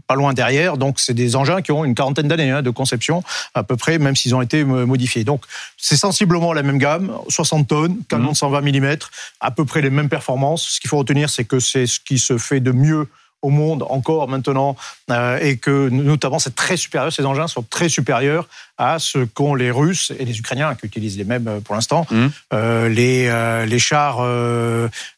pas 0.07 0.15
loin 0.15 0.33
derrière. 0.33 0.77
Donc, 0.77 0.99
c'est 0.99 1.13
des 1.13 1.35
engins 1.35 1.61
qui 1.61 1.71
ont 1.71 1.85
une 1.85 1.95
quarantaine 1.95 2.27
d'années 2.27 2.51
hein, 2.51 2.61
de 2.61 2.69
conception 2.69 3.23
à 3.53 3.63
peu 3.63 3.77
près, 3.77 3.99
même 3.99 4.15
s'ils 4.15 4.35
ont 4.35 4.41
été 4.41 4.63
modifiés. 4.63 5.23
Donc, 5.23 5.43
c'est 5.91 5.97
sensiblement 5.97 6.53
la 6.53 6.63
même 6.63 6.77
gamme, 6.77 7.11
60 7.27 7.67
tonnes, 7.67 7.97
canon 8.07 8.31
de 8.31 8.37
120 8.37 8.61
mm, 8.61 8.95
à 9.41 9.51
peu 9.51 9.65
près 9.65 9.81
les 9.81 9.89
mêmes 9.89 10.07
performances. 10.07 10.63
Ce 10.69 10.79
qu'il 10.79 10.89
faut 10.89 10.97
retenir, 10.97 11.29
c'est 11.29 11.43
que 11.43 11.59
c'est 11.59 11.85
ce 11.85 11.99
qui 11.99 12.17
se 12.17 12.37
fait 12.37 12.61
de 12.61 12.71
mieux 12.71 13.09
au 13.41 13.49
monde 13.49 13.83
encore 13.89 14.29
maintenant, 14.29 14.77
euh, 15.09 15.37
et 15.41 15.57
que 15.57 15.89
notamment 15.89 16.39
c'est 16.39 16.55
très 16.55 16.77
supérieur, 16.77 17.11
ces 17.11 17.25
engins 17.25 17.47
sont 17.47 17.63
très 17.63 17.89
supérieurs 17.89 18.47
à 18.77 18.99
ce 18.99 19.25
qu'ont 19.25 19.53
les 19.53 19.69
Russes 19.69 20.13
et 20.17 20.25
les 20.25 20.39
Ukrainiens 20.39 20.73
qui 20.75 20.85
utilisent 20.85 21.17
les 21.17 21.23
mêmes 21.23 21.47
euh, 21.47 21.59
pour 21.59 21.75
l'instant. 21.75 22.05
Mmh. 22.09 22.27
Euh, 22.53 22.87
les, 22.87 23.27
euh, 23.27 23.65
les 23.65 23.79
chars 23.79 24.21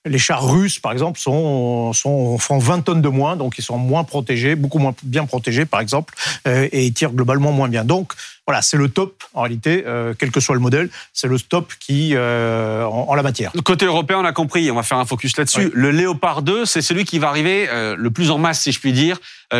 les 0.05 0.17
chars 0.17 0.49
russes 0.49 0.79
par 0.79 0.91
exemple 0.91 1.19
sont, 1.19 1.93
sont 1.93 2.37
font 2.39 2.57
20 2.57 2.81
tonnes 2.81 3.01
de 3.01 3.09
moins, 3.09 3.35
donc 3.35 3.59
ils 3.59 3.61
sont 3.61 3.77
moins 3.77 4.03
protégés, 4.03 4.55
beaucoup 4.55 4.79
moins 4.79 4.95
bien 5.03 5.25
protégés 5.25 5.65
par 5.65 5.81
exemple, 5.81 6.15
et 6.45 6.85
ils 6.85 6.93
tirent 6.93 7.11
globalement 7.11 7.51
moins 7.51 7.69
bien. 7.69 7.83
Donc 7.83 8.13
voilà, 8.47 8.61
c'est 8.61 8.77
le 8.77 8.89
top 8.89 9.23
en 9.33 9.41
réalité, 9.41 9.85
quel 10.19 10.31
que 10.31 10.39
soit 10.39 10.55
le 10.55 10.61
modèle, 10.61 10.89
c'est 11.13 11.27
le 11.27 11.39
top 11.39 11.73
qui 11.79 12.15
en, 12.17 13.15
la 13.15 13.23
matière. 13.23 13.51
Côté 13.63 13.85
européen, 13.85 14.19
on 14.19 14.25
a 14.25 14.33
compris, 14.33 14.69
on 14.69 14.75
va 14.75 14.83
faire 14.83 14.97
un 14.97 15.05
focus 15.05 15.37
là-dessus. 15.37 15.71
Le 15.73 15.91
Léopard 15.91 16.41
2, 16.41 16.65
c'est 16.65 16.81
celui 16.81 17.05
qui 17.05 17.19
va 17.19 17.29
arriver 17.29 17.69
le 17.97 18.09
plus 18.11 18.31
en 18.31 18.37
masse, 18.37 18.61
si 18.61 18.71
je 18.71 18.79
puis 18.79 18.91
dire, 18.91 19.19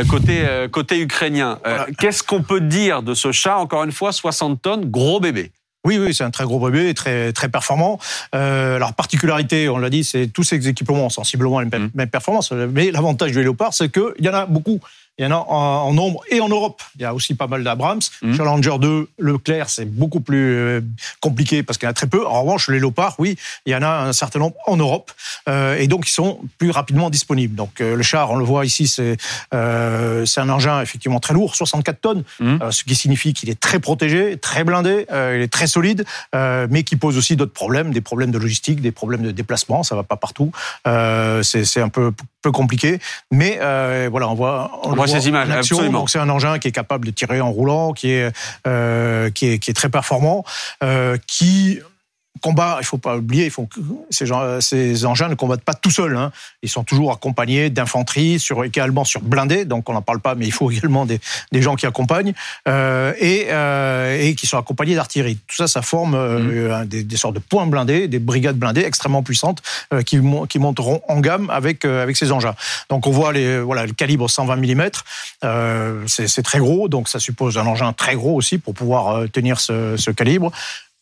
côté 0.10 0.46
côté 0.72 1.00
ukrainien. 1.00 1.60
Qu'est-ce 1.98 2.24
qu'on 2.24 2.44
peut 2.44 2.62
dire 2.62 3.04
de 3.04 3.14
ce 3.14 3.32
char 3.32 3.60
Encore 3.60 3.84
une 3.84 3.92
fois, 3.92 4.12
60 4.12 4.62
tonnes, 4.62 4.90
gros 4.90 5.20
bébé. 5.20 5.52
Oui, 5.86 5.98
oui, 5.98 6.14
c'est 6.14 6.24
un 6.24 6.32
très 6.32 6.46
gros 6.46 6.60
bébé, 6.60 6.94
très 6.94 7.34
très 7.34 7.50
performant. 7.50 8.00
Euh, 8.34 8.78
alors 8.78 8.94
particularité, 8.94 9.68
on 9.68 9.78
l'a 9.78 9.90
dit, 9.90 10.06
c'est 10.06 10.28
tous 10.28 10.44
ces 10.44 10.68
équipements 10.70 11.06
ont 11.06 11.10
sensiblement 11.10 11.60
les 11.60 11.68
mêmes, 11.70 11.90
mmh. 11.94 12.06
performances. 12.08 12.52
Mais 12.52 12.90
l'avantage 12.90 13.34
du 13.34 13.42
Léopard, 13.42 13.74
c'est 13.74 13.92
qu'il 13.92 14.14
y 14.26 14.30
en 14.30 14.34
a 14.34 14.46
beaucoup. 14.46 14.80
Il 15.20 15.26
y 15.26 15.28
en 15.28 15.32
a 15.32 15.36
en, 15.36 15.94
nombre 15.94 16.22
et 16.32 16.42
en 16.42 16.50
Europe. 16.50 16.82
Il 16.96 17.02
y 17.02 17.06
a 17.06 17.14
aussi 17.14 17.36
pas 17.36 17.46
mal 17.46 17.64
d'Abrams. 17.64 18.00
Mmh. 18.24 18.36
Challenger 18.36 18.78
2, 18.80 19.10
Leclerc, 19.20 19.70
c'est 19.70 19.86
beaucoup 19.86 20.22
plus 20.22 20.56
euh, 20.56 20.82
compliqué 21.20 21.62
parce 21.62 21.78
qu'il 21.78 21.86
y 21.86 21.88
en 21.88 21.92
a 21.92 21.94
très 21.94 22.08
peu. 22.08 22.26
En 22.26 22.42
revanche, 22.42 22.68
les 22.70 22.80
Léopards, 22.80 23.16
oui, 23.20 23.38
il 23.68 23.74
y 23.74 23.76
en 23.76 23.84
a 23.84 24.08
un 24.08 24.14
certain 24.14 24.40
nombre 24.40 24.56
en 24.66 24.76
Europe. 24.76 25.12
Euh, 25.48 25.78
et 25.78 25.88
donc, 25.88 26.08
ils 26.08 26.12
sont 26.14 26.40
plus 26.58 26.72
rapidement 26.72 27.12
disponibles. 27.12 27.56
Donc, 27.56 27.80
euh, 27.80 27.96
le 27.96 28.02
char, 28.04 28.32
on 28.32 28.38
le 28.38 28.46
voit 28.46 28.66
ici, 28.66 28.88
c'est 28.88 29.18
euh, 29.54 30.26
un 30.36 30.50
engin 30.50 30.82
effectivement 30.82 31.20
très 31.20 31.36
lourd, 31.36 31.56
64 31.56 32.02
tonnes, 32.02 32.24
mmh. 32.40 32.72
Ce 32.72 32.84
qui 32.84 32.96
signifie 32.96 33.34
qu'il 33.34 33.50
est 33.50 33.60
très 33.60 33.80
protégé, 33.80 34.38
très 34.38 34.64
blindé, 34.64 35.06
il 35.10 35.42
est 35.42 35.52
très 35.52 35.68
solide, 35.68 36.06
mais 36.34 36.84
qui 36.84 36.96
pose 36.96 37.18
aussi 37.18 37.36
d'autres 37.36 37.54
problèmes, 37.54 37.94
des 37.94 38.02
problèmes 38.02 38.32
de 38.32 38.38
logistique, 38.38 38.82
des 38.82 38.92
problèmes 38.92 39.22
de 39.22 39.32
déplacement. 39.32 39.84
Ça 39.84 39.96
va 39.96 40.04
pas 40.04 40.18
partout. 40.18 40.52
c'est 41.44 41.82
un 41.82 41.90
peu 41.90 42.12
peu 42.44 42.52
compliqué, 42.52 43.00
mais 43.32 43.58
voilà, 44.10 44.30
on 44.30 44.36
voit. 44.36 44.80
On, 44.84 45.08
ces 45.08 45.28
images, 45.28 45.70
Donc 45.92 46.10
c'est 46.10 46.20
un 46.20 46.30
engin 46.30 46.60
qui 46.60 46.68
est 46.68 46.72
capable 46.72 47.06
de 47.06 47.12
tirer 47.12 47.42
en 47.42 47.52
roulant, 47.52 47.94
qui 47.94 48.12
est 48.12 48.32
euh, 48.68 49.30
qui 49.30 49.48
est 49.48 49.60
qui 49.60 49.72
est 49.72 49.74
très 49.74 49.90
performant, 49.90 50.44
euh, 50.84 51.18
qui 51.28 51.80
combat, 52.42 52.78
il 52.80 52.86
faut 52.86 52.98
pas 52.98 53.18
oublier, 53.18 53.50
faut 53.50 53.68
ces, 54.10 54.26
gens, 54.26 54.60
ces 54.60 55.06
engins 55.06 55.30
ne 55.30 55.36
combattent 55.36 55.64
pas 55.64 55.74
tout 55.74 55.92
seuls. 55.92 56.16
Hein. 56.18 56.32
Ils 56.62 56.70
sont 56.70 56.84
toujours 56.84 57.12
accompagnés 57.12 57.70
d'infanterie, 57.70 58.40
sur 58.40 58.64
également 58.64 59.06
sur 59.06 59.22
blindés, 59.22 59.66
donc 59.66 59.90
on 59.90 59.94
n'en 59.94 60.02
parle 60.02 60.20
pas, 60.20 60.36
mais 60.36 60.46
il 60.46 60.52
faut 60.52 60.72
également 60.72 61.06
des, 61.06 61.20
des 61.52 61.62
gens 61.62 61.76
qui 61.76 61.86
accompagnent 61.86 62.34
euh, 62.68 63.14
et, 63.20 63.48
euh, 63.50 64.20
et 64.20 64.36
qui 64.36 64.48
sont 64.48 64.58
accompagnés 64.58 64.96
d'artillerie. 64.96 65.38
Tout 65.48 65.56
ça, 65.56 65.68
ça 65.68 65.82
forme 65.82 66.16
euh, 66.16 66.84
mmh. 66.84 66.86
des, 66.88 67.04
des, 67.04 67.18
sortes 67.18 67.36
de 67.36 67.40
points 67.40 67.68
blindés, 67.68 68.08
des 68.08 68.20
brigades 68.20 68.58
blindées 68.58 68.84
extrêmement 68.84 69.24
puissantes 69.24 69.62
qui, 70.06 70.20
qui 70.50 70.60
monteront 70.60 71.02
en 71.08 71.20
gamme 71.20 71.50
avec 71.50 71.86
avec 71.86 72.18
ces 72.18 72.32
engins. 72.32 72.56
Donc 72.90 73.08
on 73.08 73.12
voit 73.12 73.32
les 73.32 73.60
voilà 73.60 73.86
le 73.86 73.94
calibre 73.94 74.30
120 74.30 74.56
mm, 74.56 74.90
c'est 76.08 76.44
très 76.44 76.60
gros, 76.60 76.88
donc 76.90 77.10
ça 77.10 77.20
suppose 77.20 77.58
un 77.58 77.66
engin 77.66 77.94
très 77.94 78.16
gros 78.16 78.36
aussi 78.36 78.58
pour 78.58 78.74
pouvoir 78.74 79.30
tenir 79.32 79.60
ce, 79.60 79.96
ce 79.98 80.12
calibre. 80.12 80.52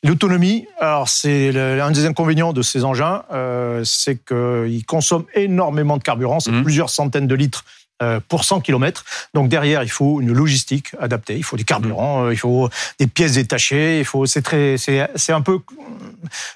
L'autonomie, 0.03 0.65
alors 0.79 1.08
c'est 1.08 1.55
un 1.55 1.91
des 1.91 2.08
inconvénients 2.08 2.53
de 2.53 2.63
ces 2.63 2.84
engins, 2.84 3.24
euh, 3.31 3.84
c'est 3.84 4.17
qu'ils 4.17 4.84
consomment 4.88 5.25
énormément 5.36 5.98
de 5.98 6.01
carburant, 6.01 6.39
c'est 6.39 6.51
mmh. 6.51 6.63
plusieurs 6.63 6.89
centaines 6.89 7.27
de 7.27 7.36
litres 7.36 7.65
pour 8.27 8.43
100 8.43 8.62
km. 8.62 9.03
Donc 9.34 9.50
derrière, 9.50 9.84
il 9.84 9.89
faut 9.89 10.22
une 10.22 10.34
logistique 10.34 10.91
adaptée, 11.00 11.36
il 11.36 11.43
faut 11.43 11.58
des 11.58 11.63
carburants, 11.63 12.24
mmh. 12.24 12.25
euh, 12.27 12.34
il 12.34 12.38
faut 12.38 12.70
des 13.00 13.08
pièces 13.08 13.34
détachées, 13.34 14.00
il 14.00 14.05
faut 14.05 14.25
c'est 14.25 14.41
très 14.41 14.77
c'est 14.77 15.08
c'est 15.15 15.34
un 15.34 15.41
peu 15.41 15.60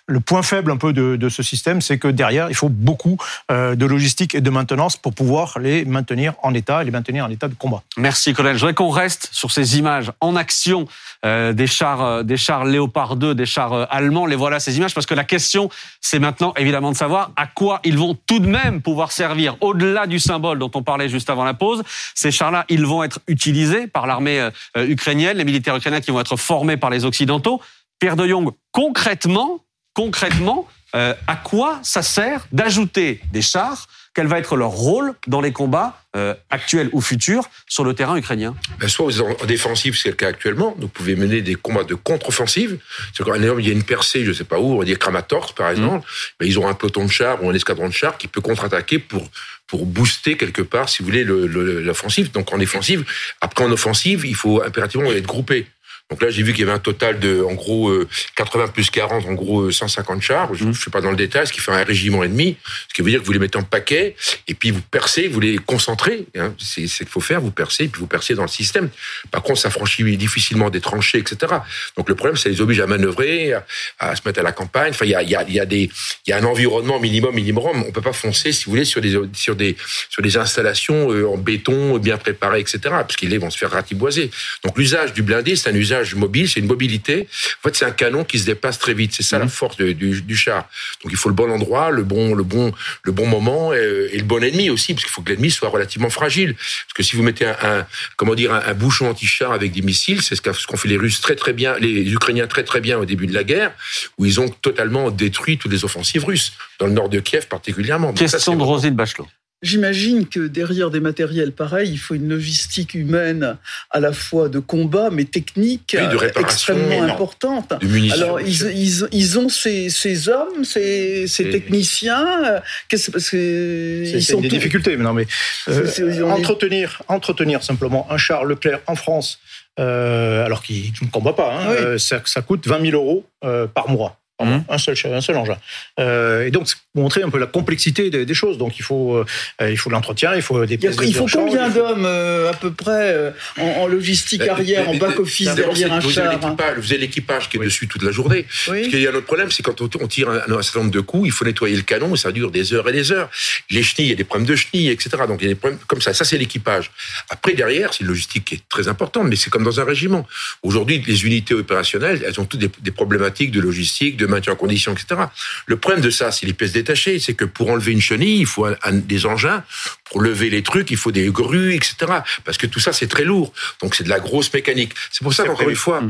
le 0.08 0.20
point 0.20 0.44
faible 0.44 0.72
un 0.72 0.78
peu 0.78 0.94
de, 0.94 1.16
de 1.16 1.30
ce 1.30 1.44
système, 1.44 1.82
c'est 1.82 1.98
que 1.98 2.08
derrière, 2.08 2.50
il 2.50 2.56
faut 2.56 2.70
beaucoup 2.70 3.18
euh, 3.52 3.76
de 3.76 3.86
logistique 3.86 4.36
et 4.36 4.42
de 4.42 4.50
maintenance 4.50 4.98
pour 4.98 5.14
pouvoir 5.14 5.60
les 5.60 5.86
maintenir 5.86 6.34
en 6.44 6.54
état 6.54 6.82
et 6.82 6.86
les 6.86 6.92
maintenir 6.92 7.26
en 7.26 7.30
état 7.30 7.48
de 7.48 7.56
combat. 7.56 7.84
Merci 7.98 8.34
colonel. 8.34 8.56
Je 8.56 8.62
voudrais 8.62 8.74
qu'on 8.74 8.90
reste 8.90 9.30
sur 9.32 9.52
ces 9.52 9.78
images 9.78 10.12
en 10.22 10.36
action 10.36 10.88
euh, 11.26 11.54
des 11.54 11.66
chars, 11.66 12.04
euh, 12.04 12.24
des 12.24 12.38
chars 12.38 12.66
Léopard 12.66 13.16
2, 13.16 13.34
des 13.34 13.46
chars 13.48 13.74
euh, 13.74 13.86
allemands. 13.90 14.28
Les 14.28 14.36
voilà 14.36 14.60
ces 14.60 14.78
images 14.78 14.94
parce 14.94 15.08
que 15.08 15.16
la 15.16 15.24
question, 15.24 15.70
c'est 16.00 16.20
maintenant 16.20 16.54
évidemment 16.56 16.92
de 16.92 16.98
savoir 16.98 17.32
à 17.36 17.48
quoi 17.48 17.80
ils 17.84 17.98
vont 17.98 18.16
tout 18.28 18.40
de 18.40 18.48
même 18.48 18.82
pouvoir 18.82 19.12
servir 19.12 19.58
au-delà 19.62 20.06
du 20.06 20.20
symbole 20.20 20.60
dont 20.60 20.70
on 20.76 20.84
parlait 20.84 21.10
juste 21.10 21.30
avant 21.30 21.35
la 21.44 21.54
pause. 21.54 21.84
Ces 22.14 22.32
chars-là, 22.32 22.66
ils 22.70 22.86
vont 22.86 23.04
être 23.04 23.20
utilisés 23.28 23.88
par 23.88 24.08
l'armée 24.08 24.50
ukrainienne, 24.78 25.38
les 25.38 25.44
militaires 25.44 25.76
ukrainiens 25.76 26.02
qui 26.02 26.12
vont 26.12 26.22
être 26.22 26.38
formés 26.38 26.78
par 26.78 26.90
les 26.90 27.04
occidentaux. 27.04 27.62
Pierre 28.00 28.16
de 28.16 28.28
Jong, 28.28 28.52
concrètement, 28.72 29.60
concrètement, 29.94 30.68
à 30.94 31.36
quoi 31.44 31.80
ça 31.84 32.02
sert 32.02 32.48
d'ajouter 32.52 33.20
des 33.32 33.42
chars 33.42 33.88
quel 34.16 34.28
va 34.28 34.40
être 34.40 34.56
leur 34.56 34.70
rôle 34.70 35.14
dans 35.28 35.42
les 35.42 35.52
combats 35.52 36.02
euh, 36.16 36.34
actuels 36.50 36.90
ou 36.94 37.02
futurs 37.02 37.50
sur 37.68 37.84
le 37.84 37.94
terrain 37.94 38.16
ukrainien 38.16 38.56
ben, 38.80 38.88
Soit 38.88 39.06
vous 39.06 39.22
êtes 39.22 39.42
en 39.42 39.46
défensive, 39.46 39.98
c'est 39.98 40.10
le 40.10 40.16
cas 40.16 40.30
actuellement. 40.30 40.74
Vous 40.80 40.88
pouvez 40.88 41.16
mener 41.16 41.42
des 41.42 41.56
combats 41.56 41.84
de 41.84 41.96
contre-offensive. 41.96 42.80
C'est 43.14 43.24
il 43.28 43.66
y 43.68 43.70
a 43.70 43.74
une 43.74 43.84
percée, 43.84 44.24
je 44.24 44.30
ne 44.30 44.34
sais 44.34 44.46
pas 44.46 44.58
où, 44.58 44.74
on 44.74 44.80
va 44.80 44.86
dire 44.86 44.98
Kramatorsk 44.98 45.56
par 45.56 45.70
exemple. 45.70 46.08
Mmh. 46.08 46.40
Ben, 46.40 46.48
ils 46.48 46.58
ont 46.58 46.68
un 46.68 46.74
peloton 46.74 47.06
de 47.06 47.12
chars 47.12 47.44
ou 47.44 47.50
un 47.50 47.54
escadron 47.54 47.90
de 47.90 47.94
chars 47.94 48.18
qui 48.18 48.28
peut 48.28 48.42
contre-attaquer 48.42 49.00
pour 49.00 49.30
pour 49.68 49.86
booster 49.86 50.38
quelque 50.38 50.62
part, 50.62 50.90
si 50.90 51.02
vous 51.02 51.08
voulez, 51.08 51.24
l'offensive. 51.24 52.32
Donc 52.32 52.54
en 52.54 52.58
défensive, 52.58 53.04
après 53.42 53.66
en 53.66 53.72
offensive, 53.72 54.26
il 54.26 54.36
faut 54.36 54.62
impérativement 54.62 55.12
être 55.12 55.26
groupé. 55.26 55.68
Donc 56.12 56.22
là, 56.22 56.30
j'ai 56.30 56.44
vu 56.44 56.54
qu'il 56.54 56.64
y 56.64 56.68
avait 56.68 56.78
un 56.78 56.80
total 56.80 57.20
de, 57.20 57.42
en 57.42 57.54
gros, 57.54 57.92
80 58.36 58.64
euh, 58.64 58.68
plus 58.68 58.92
40, 58.92 59.26
en 59.26 59.34
gros 59.34 59.72
150 59.72 60.18
euh, 60.18 60.22
chars. 60.22 60.54
Je 60.54 60.64
ne 60.64 60.72
suis 60.72 60.92
pas 60.92 61.02
dans 61.02 61.10
le 61.10 61.16
détail, 61.16 61.48
ce 61.48 61.52
qui 61.52 61.60
fait 61.60 61.72
un 61.72 61.84
régiment 61.84 62.24
et 62.24 62.28
demi. 62.28 62.58
Ce 62.88 62.94
qui 62.94 63.02
veut 63.02 63.10
dire 63.10 63.22
que 63.22 63.26
vous 63.26 63.32
les 63.32 63.40
mettez 63.40 63.58
en 63.58 63.64
paquet, 63.64 64.16
et 64.48 64.54
puis 64.54 64.70
vous 64.70 64.82
percez, 64.82 65.28
vous 65.28 65.40
les 65.40 65.58
concentrez. 65.58 66.28
Hein. 66.38 66.54
C'est 66.60 66.86
ce 66.86 67.00
qu'il 67.00 67.08
faut 67.08 67.22
faire, 67.22 67.42
vous 67.42 67.50
percez, 67.50 67.86
et 67.86 67.88
puis 67.88 68.00
vous 68.00 68.08
percez 68.08 68.36
dans 68.36 68.44
le 68.44 68.50
système. 68.50 68.90
Par 69.32 69.42
contre, 69.42 69.60
ça 69.60 69.72
franchit 69.72 70.16
difficilement 70.16 70.70
des 70.70 70.80
tranchées, 70.80 71.18
etc. 71.18 71.54
Donc 71.98 72.08
le 72.08 72.14
problème, 72.14 72.38
ça 72.38 72.50
les 72.50 72.62
oblige 72.62 72.82
à 72.82 72.88
manœuvrer, 72.88 73.54
à, 73.98 74.16
se 74.16 74.22
mettre 74.26 74.40
à 74.40 74.44
la 74.44 74.52
campagne. 74.52 74.92
Enfin, 74.92 75.06
il 75.06 75.12
y 75.12 75.16
a, 75.16 75.24
y, 75.24 75.36
a, 75.36 75.44
y, 75.50 75.60
a 75.60 75.66
des, 75.66 75.90
il 76.28 76.30
y 76.30 76.34
a 76.34 76.38
un 76.38 76.44
environnement 76.44 77.00
minimum, 77.00 77.34
minimum. 77.34 77.84
On 77.84 77.92
peut 77.92 78.02
pas 78.02 78.14
foncer, 78.14 78.52
si 78.52 78.66
vous 78.66 78.72
voulez, 78.72 78.86
sur 78.86 79.02
des, 79.02 79.20
sur 79.34 79.56
des, 79.56 79.76
sur 80.12 80.22
des 80.22 80.38
installations 80.38 81.12
euh, 81.12 81.28
en 81.28 81.38
béton 81.38 81.98
bien 81.98 82.18
préparées, 82.18 82.60
etc. 82.60 82.80
Parce 82.84 83.16
qu'ils 83.16 83.40
vont 83.40 83.50
se 83.50 83.58
faire 83.58 83.72
ratiboiser. 83.72 84.30
Donc 84.64 84.78
l'usage 84.78 85.12
du 85.12 85.24
blindé, 85.24 85.56
c'est 85.56 85.72
un 85.72 85.76
usage 85.76 85.95
mobile, 86.16 86.50
c'est 86.50 86.60
une 86.60 86.68
mobilité. 86.68 87.28
En 87.60 87.68
fait, 87.68 87.76
c'est 87.76 87.86
un 87.86 87.92
canon 87.92 88.24
qui 88.24 88.40
se 88.40 88.46
déplace 88.46 88.80
très 88.80 88.94
vite. 88.94 89.14
C'est 89.14 89.24
ça 89.24 89.38
la 89.38 89.46
mhm. 89.46 89.52
force 89.52 89.78
du, 89.78 90.36
char. 90.36 90.68
Donc, 91.04 91.12
il 91.12 91.18
faut 91.18 91.30
le 91.30 91.36
bon 91.36 91.50
endroit, 91.52 91.92
le 91.92 92.04
bon, 92.04 92.36
le 92.36 92.44
bon, 92.44 92.74
le 93.04 93.12
bon 93.12 93.28
moment 93.28 93.74
et, 93.74 94.18
le 94.18 94.24
bon 94.24 94.44
ennemi 94.44 94.70
aussi, 94.70 94.94
parce 94.94 95.06
qu'il 95.06 95.12
faut 95.12 95.22
que 95.22 95.30
l'ennemi 95.30 95.52
soit 95.52 95.70
relativement 95.70 96.10
fragile. 96.10 96.56
Parce 96.56 96.94
que 96.96 97.04
si 97.04 97.16
vous 97.16 97.24
mettez 97.24 97.46
un, 97.46 97.86
comment 98.18 98.36
dire, 98.36 98.54
un, 98.54 98.74
bouchon 98.74 99.10
anti-char 99.10 99.52
avec 99.52 99.72
des 99.72 99.82
missiles, 99.82 100.22
c'est 100.22 100.36
ce 100.36 100.42
qu'ont 100.42 100.78
fait 100.78 100.90
les 100.90 100.98
Russes 100.98 101.22
très 101.22 101.36
très 101.36 101.54
bien, 101.54 101.78
les 101.80 102.12
Ukrainiens 102.12 102.48
très 102.48 102.64
très 102.64 102.82
bien 102.82 102.98
au 102.98 103.06
début 103.06 103.28
de 103.28 103.34
la 103.34 103.44
guerre, 103.44 103.72
où 104.18 104.26
ils 104.26 104.40
ont 104.40 104.50
totalement 104.50 105.12
détruit 105.12 105.58
toutes 105.58 105.72
les 105.72 105.86
offensives 105.86 106.26
russes 106.26 106.54
dans 106.80 106.88
le 106.88 106.94
nord 106.94 107.10
de 107.10 107.20
Kiev 107.20 107.48
particulièrement. 107.48 108.14
Question 108.14 108.56
de 108.56 108.64
Rosine 108.64 108.96
Bachelot. 108.96 109.28
J'imagine 109.66 110.28
que 110.28 110.42
derrière 110.48 110.92
des 110.92 111.00
matériels 111.00 111.52
pareils, 111.52 111.90
il 111.90 111.98
faut 111.98 112.14
une 112.14 112.30
logistique 112.30 112.94
humaine 112.94 113.58
à 113.90 114.00
la 114.00 114.14
fois 114.14 114.48
de 114.48 114.60
combat, 114.60 115.10
mais 115.12 115.26
technique 115.26 115.98
extrêmement 116.36 117.02
importante. 117.02 117.74
Alors, 118.14 118.40
ils, 118.40 119.08
ils, 119.12 119.40
ont 119.40 119.50
ces, 119.50 119.90
ces 119.90 120.30
hommes, 120.30 120.64
ces, 120.64 121.26
ces 121.28 121.50
techniciens. 121.50 122.62
Qu'est-ce 122.90 123.10
parce 123.10 123.32
que 123.32 124.04
ils 124.06 124.24
sont 124.24 124.40
des 124.40 124.50
difficultés, 124.50 124.96
mais 124.98 125.04
non, 125.04 125.14
mais 125.14 125.26
euh, 125.70 126.22
entretenir, 126.30 127.02
entretenir 127.08 127.64
simplement 127.64 128.06
un 128.12 128.18
char 128.18 128.46
Leclerc 128.46 128.82
en 128.86 128.96
France, 128.96 129.40
euh, 129.80 130.46
alors 130.46 130.62
qu'il 130.62 130.92
ne 131.02 131.08
combat 131.08 131.34
pas, 131.34 131.54
hein, 131.54 131.72
euh, 131.72 131.98
ça, 131.98 132.22
ça, 132.26 132.44
coûte 132.44 132.68
20 132.68 132.92
000 132.92 132.96
euros 132.96 133.26
par 133.74 133.90
mois. 133.90 134.20
Mmh. 134.44 134.66
Un, 134.68 134.78
seul, 134.78 134.98
un 135.06 135.22
seul 135.22 135.38
engin. 135.38 135.58
Euh, 135.98 136.46
et 136.46 136.52
donc, 136.52 136.68
montrer 136.94 137.24
un 137.24 137.30
peu 137.30 137.40
la 137.40 137.46
complexité 137.46 138.10
des, 138.10 138.26
des 138.26 138.34
choses. 138.34 138.58
Donc, 138.58 138.78
il 138.78 138.84
faut, 138.84 139.16
euh, 139.16 139.26
il 139.72 139.78
faut 139.78 139.90
l'entretien, 139.90 140.36
il 140.36 140.42
faut 140.42 140.66
des 140.66 140.78
pièces 140.78 140.98
Il 141.04 141.16
faut 141.16 141.26
combien 141.32 141.70
d'hommes, 141.70 142.06
euh, 142.06 142.52
à 142.52 142.54
peu 142.54 142.72
près, 142.72 143.34
en, 143.58 143.64
en, 143.64 143.88
logistique 143.88 144.42
arrière, 144.42 144.90
en 144.90 144.96
back-office 144.96 145.56
derrière 145.56 145.94
un 145.94 146.02
char 146.02 146.34
hein 146.44 146.56
Vous 146.78 146.92
avez 146.92 146.98
l'équipage 146.98 147.48
qui 147.48 147.56
est 147.56 147.62
dessus 147.62 147.88
toute 147.88 148.04
la 148.04 148.12
journée. 148.12 148.46
Oui. 148.68 148.82
Parce 148.82 148.88
qu'il 148.90 149.00
y 149.00 149.08
a 149.08 149.12
un 149.12 149.16
autre 149.16 149.26
problème, 149.26 149.52
c'est 149.52 149.64
quand 149.64 149.80
on, 149.82 150.08
tire 150.08 150.30
un, 150.30 150.42
un, 150.52 150.62
certain 150.62 150.80
nombre 150.80 150.92
de 150.92 151.00
coups, 151.00 151.28
il 151.28 151.32
faut 151.32 151.46
nettoyer 151.46 151.78
le 151.78 151.84
canon, 151.84 152.14
et 152.14 152.18
ça 152.18 152.34
dure 152.34 152.52
des 152.52 152.74
heures 152.74 152.90
et 152.90 152.92
des 152.92 153.14
heures. 153.14 153.30
Les 153.70 153.84
chenilles, 153.84 154.08
il 154.08 154.10
y 154.10 154.14
a 154.14 154.18
des 154.18 154.26
problèmes 154.26 154.48
de 154.48 154.56
chenilles, 154.58 154.90
etc. 154.90 155.12
Donc, 155.30 155.42
il 155.42 155.46
y 155.46 155.48
a 155.48 155.54
des 155.54 155.60
problèmes 155.60 155.80
comme 155.88 156.02
ça. 156.02 156.14
Ça, 156.14 156.26
c'est 156.26 156.38
l'équipage. 156.38 156.92
Après, 157.30 157.54
derrière, 157.54 157.94
c'est 157.94 158.02
une 158.02 158.08
logistique 158.08 158.44
qui 158.44 158.56
est 158.56 158.68
très 158.68 158.90
importante, 158.90 159.28
mais 159.30 159.38
c'est 159.38 159.50
comme 159.50 159.64
dans 159.64 159.80
un 159.80 159.86
régiment. 159.86 160.28
Aujourd'hui, 160.62 161.02
les 161.08 161.24
unités 161.24 161.54
opérationnelles, 161.54 162.22
elles 162.28 162.38
ont 162.42 162.46
toutes 162.46 162.60
des, 162.60 162.70
des 162.82 162.92
problématiques 162.92 163.52
de 163.52 163.62
logistique, 163.62 164.18
de 164.18 164.25
de 164.26 164.32
maintien 164.32 164.54
en 164.54 164.56
condition, 164.56 164.94
etc. 164.94 165.22
Le 165.66 165.78
problème 165.78 166.02
de 166.02 166.10
ça, 166.10 166.32
c'est 166.32 166.46
les 166.46 166.54
pièces 166.54 166.74
détachées. 166.74 167.20
C'est 167.20 167.34
que 167.34 167.46
pour 167.46 167.70
enlever 167.70 167.92
une 167.92 168.02
chenille, 168.02 168.40
il 168.40 168.46
faut 168.46 168.68
des 168.92 169.26
engins. 169.26 169.64
Pour 170.06 170.22
lever 170.22 170.50
les 170.50 170.64
trucs, 170.64 170.92
il 170.92 170.98
faut 170.98 171.12
des 171.12 171.30
grues, 171.30 171.74
etc. 171.74 171.96
Parce 172.44 172.58
que 172.58 172.68
tout 172.68 172.80
ça, 172.80 172.94
c'est 172.94 173.08
très 173.08 173.24
lourd. 173.24 173.54
Donc, 173.82 173.96
c'est 173.96 174.04
de 174.04 174.10
la 174.10 174.20
grosse 174.20 174.54
mécanique. 174.54 174.94
C'est 175.12 175.24
pour 175.24 175.34
ça 175.34 175.44
qu'encore 175.44 175.70
une 175.70 175.76
fois, 175.76 176.02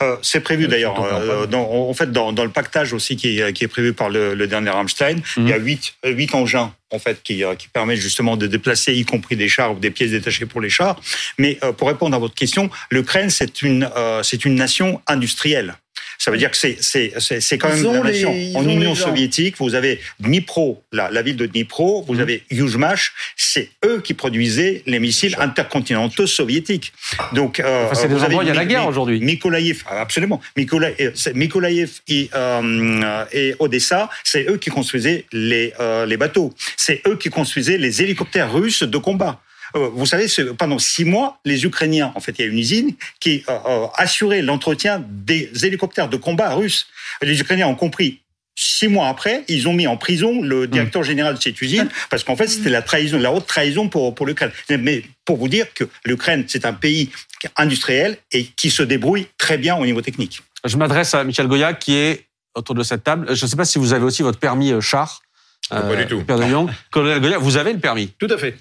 euh, 0.00 0.16
c'est 0.22 0.40
prévu 0.40 0.68
d'ailleurs. 0.68 1.02
Euh, 1.02 1.46
en 1.52 1.94
fait, 1.94 2.12
dans, 2.12 2.30
le 2.30 2.50
pactage 2.50 2.92
aussi 2.92 3.16
qui 3.16 3.40
est, 3.40 3.68
prévu 3.68 3.92
par 3.92 4.08
le, 4.08 4.46
dernier 4.46 4.70
Rammstein, 4.70 5.20
il 5.36 5.48
y 5.48 5.52
a 5.52 5.56
huit, 5.56 5.94
huit 6.04 6.34
engins 6.34 6.72
en 6.92 6.98
fait 6.98 7.22
qui, 7.22 7.42
qui 7.58 7.68
permettent 7.68 8.00
justement 8.00 8.36
de 8.36 8.46
déplacer, 8.46 8.94
y 8.94 9.04
compris 9.04 9.36
des 9.36 9.48
chars 9.48 9.72
ou 9.72 9.78
des 9.78 9.90
pièces 9.90 10.10
détachées 10.10 10.46
pour 10.46 10.60
les 10.60 10.70
chars. 10.70 11.00
Mais 11.38 11.58
euh, 11.62 11.72
pour 11.72 11.88
répondre 11.88 12.14
à 12.14 12.18
votre 12.18 12.34
question, 12.34 12.70
l'Ukraine 12.90 13.30
c'est 13.30 13.62
une 13.62 13.90
c'est 14.22 14.44
une 14.44 14.54
nation 14.54 15.02
industrielle. 15.06 15.74
Ça 16.18 16.30
veut 16.30 16.38
dire 16.38 16.50
que 16.50 16.56
c'est 16.56 16.76
c'est 16.80 17.12
c'est 17.18 17.58
quand 17.58 17.68
même 17.68 17.92
la 17.92 18.10
nation. 18.10 18.34
en 18.54 18.68
Union 18.68 18.94
soviétique, 18.94 19.56
vous 19.58 19.74
avez 19.74 20.00
Dnipro, 20.20 20.82
la, 20.92 21.10
la 21.10 21.22
ville 21.22 21.36
de 21.36 21.46
Dnipro, 21.46 22.04
vous 22.06 22.14
mmh. 22.14 22.20
avez 22.20 22.42
Yuzhmash, 22.50 23.12
c'est 23.36 23.70
eux 23.84 24.00
qui 24.02 24.14
produisaient 24.14 24.82
les 24.86 24.98
missiles 24.98 25.36
intercontinentaux 25.38 26.26
soviétiques. 26.26 26.92
Donc 27.32 27.60
euh, 27.60 27.88
enfin, 27.90 28.06
vous 28.06 28.22
avez 28.22 28.36
il 28.40 28.48
y 28.48 28.50
a 28.50 28.54
la 28.54 28.64
guerre 28.64 28.86
aujourd'hui. 28.86 29.20
Mykolaïev, 29.20 29.82
absolument. 29.88 30.40
Mykolaïev, 30.56 31.12
Mykolaïev 31.34 31.90
et, 32.08 32.30
euh, 32.34 33.24
et 33.32 33.54
Odessa, 33.58 34.08
c'est 34.24 34.48
eux 34.48 34.56
qui 34.56 34.70
construisaient 34.70 35.24
les 35.32 35.72
euh, 35.80 36.06
les 36.06 36.16
bateaux. 36.16 36.52
C'est 36.76 37.02
eux 37.06 37.16
qui 37.16 37.30
construisaient 37.30 37.78
les 37.78 38.02
hélicoptères 38.02 38.52
russes 38.52 38.82
de 38.82 38.98
combat. 38.98 39.40
Euh, 39.76 39.90
vous 39.92 40.06
savez, 40.06 40.26
pendant 40.58 40.78
six 40.78 41.04
mois, 41.04 41.38
les 41.44 41.64
Ukrainiens, 41.64 42.12
en 42.14 42.20
fait, 42.20 42.32
il 42.38 42.42
y 42.42 42.44
a 42.44 42.48
une 42.48 42.58
usine 42.58 42.94
qui 43.20 43.44
euh, 43.48 43.58
euh, 43.66 43.86
assurait 43.94 44.42
l'entretien 44.42 45.04
des 45.08 45.50
hélicoptères 45.64 46.08
de 46.08 46.16
combat 46.16 46.54
russes. 46.54 46.86
Les 47.22 47.40
Ukrainiens 47.40 47.68
ont 47.68 47.74
compris 47.74 48.20
six 48.56 48.88
mois 48.88 49.08
après, 49.08 49.44
ils 49.48 49.68
ont 49.68 49.72
mis 49.72 49.86
en 49.86 49.96
prison 49.96 50.42
le 50.42 50.66
hmm. 50.66 50.70
directeur 50.70 51.02
général 51.02 51.34
de 51.34 51.40
cette 51.40 51.60
usine 51.62 51.88
parce 52.10 52.24
qu'en 52.24 52.36
fait, 52.36 52.48
c'était 52.48 52.68
la 52.70 52.82
trahison, 52.82 53.18
la 53.18 53.32
haute 53.32 53.46
trahison 53.46 53.88
pour, 53.88 54.14
pour 54.14 54.26
l'Ukraine. 54.26 54.50
Mais 54.68 55.02
pour 55.24 55.38
vous 55.38 55.48
dire 55.48 55.72
que 55.72 55.84
l'Ukraine, 56.04 56.44
c'est 56.46 56.64
un 56.64 56.72
pays 56.72 57.10
industriel 57.56 58.18
et 58.32 58.44
qui 58.44 58.70
se 58.70 58.82
débrouille 58.82 59.28
très 59.38 59.56
bien 59.56 59.76
au 59.76 59.86
niveau 59.86 60.02
technique. 60.02 60.42
Je 60.64 60.76
m'adresse 60.76 61.14
à 61.14 61.24
Michel 61.24 61.46
Goya 61.46 61.72
qui 61.72 61.94
est 61.94 62.26
autour 62.54 62.74
de 62.74 62.82
cette 62.82 63.04
table. 63.04 63.34
Je 63.34 63.44
ne 63.44 63.48
sais 63.48 63.56
pas 63.56 63.64
si 63.64 63.78
vous 63.78 63.94
avez 63.94 64.04
aussi 64.04 64.22
votre 64.22 64.38
permis 64.38 64.72
char. 64.82 65.22
pas 65.70 65.96
du 65.96 66.06
tout. 66.06 66.22
Père 66.24 66.38
de 66.38 66.44
Lyon. 66.44 66.68
Colonel 66.90 67.20
Goya, 67.20 67.38
vous 67.38 67.56
avez 67.56 67.72
le 67.72 67.78
permis 67.78 68.08
Tout 68.18 68.28
à 68.28 68.36
fait. 68.36 68.58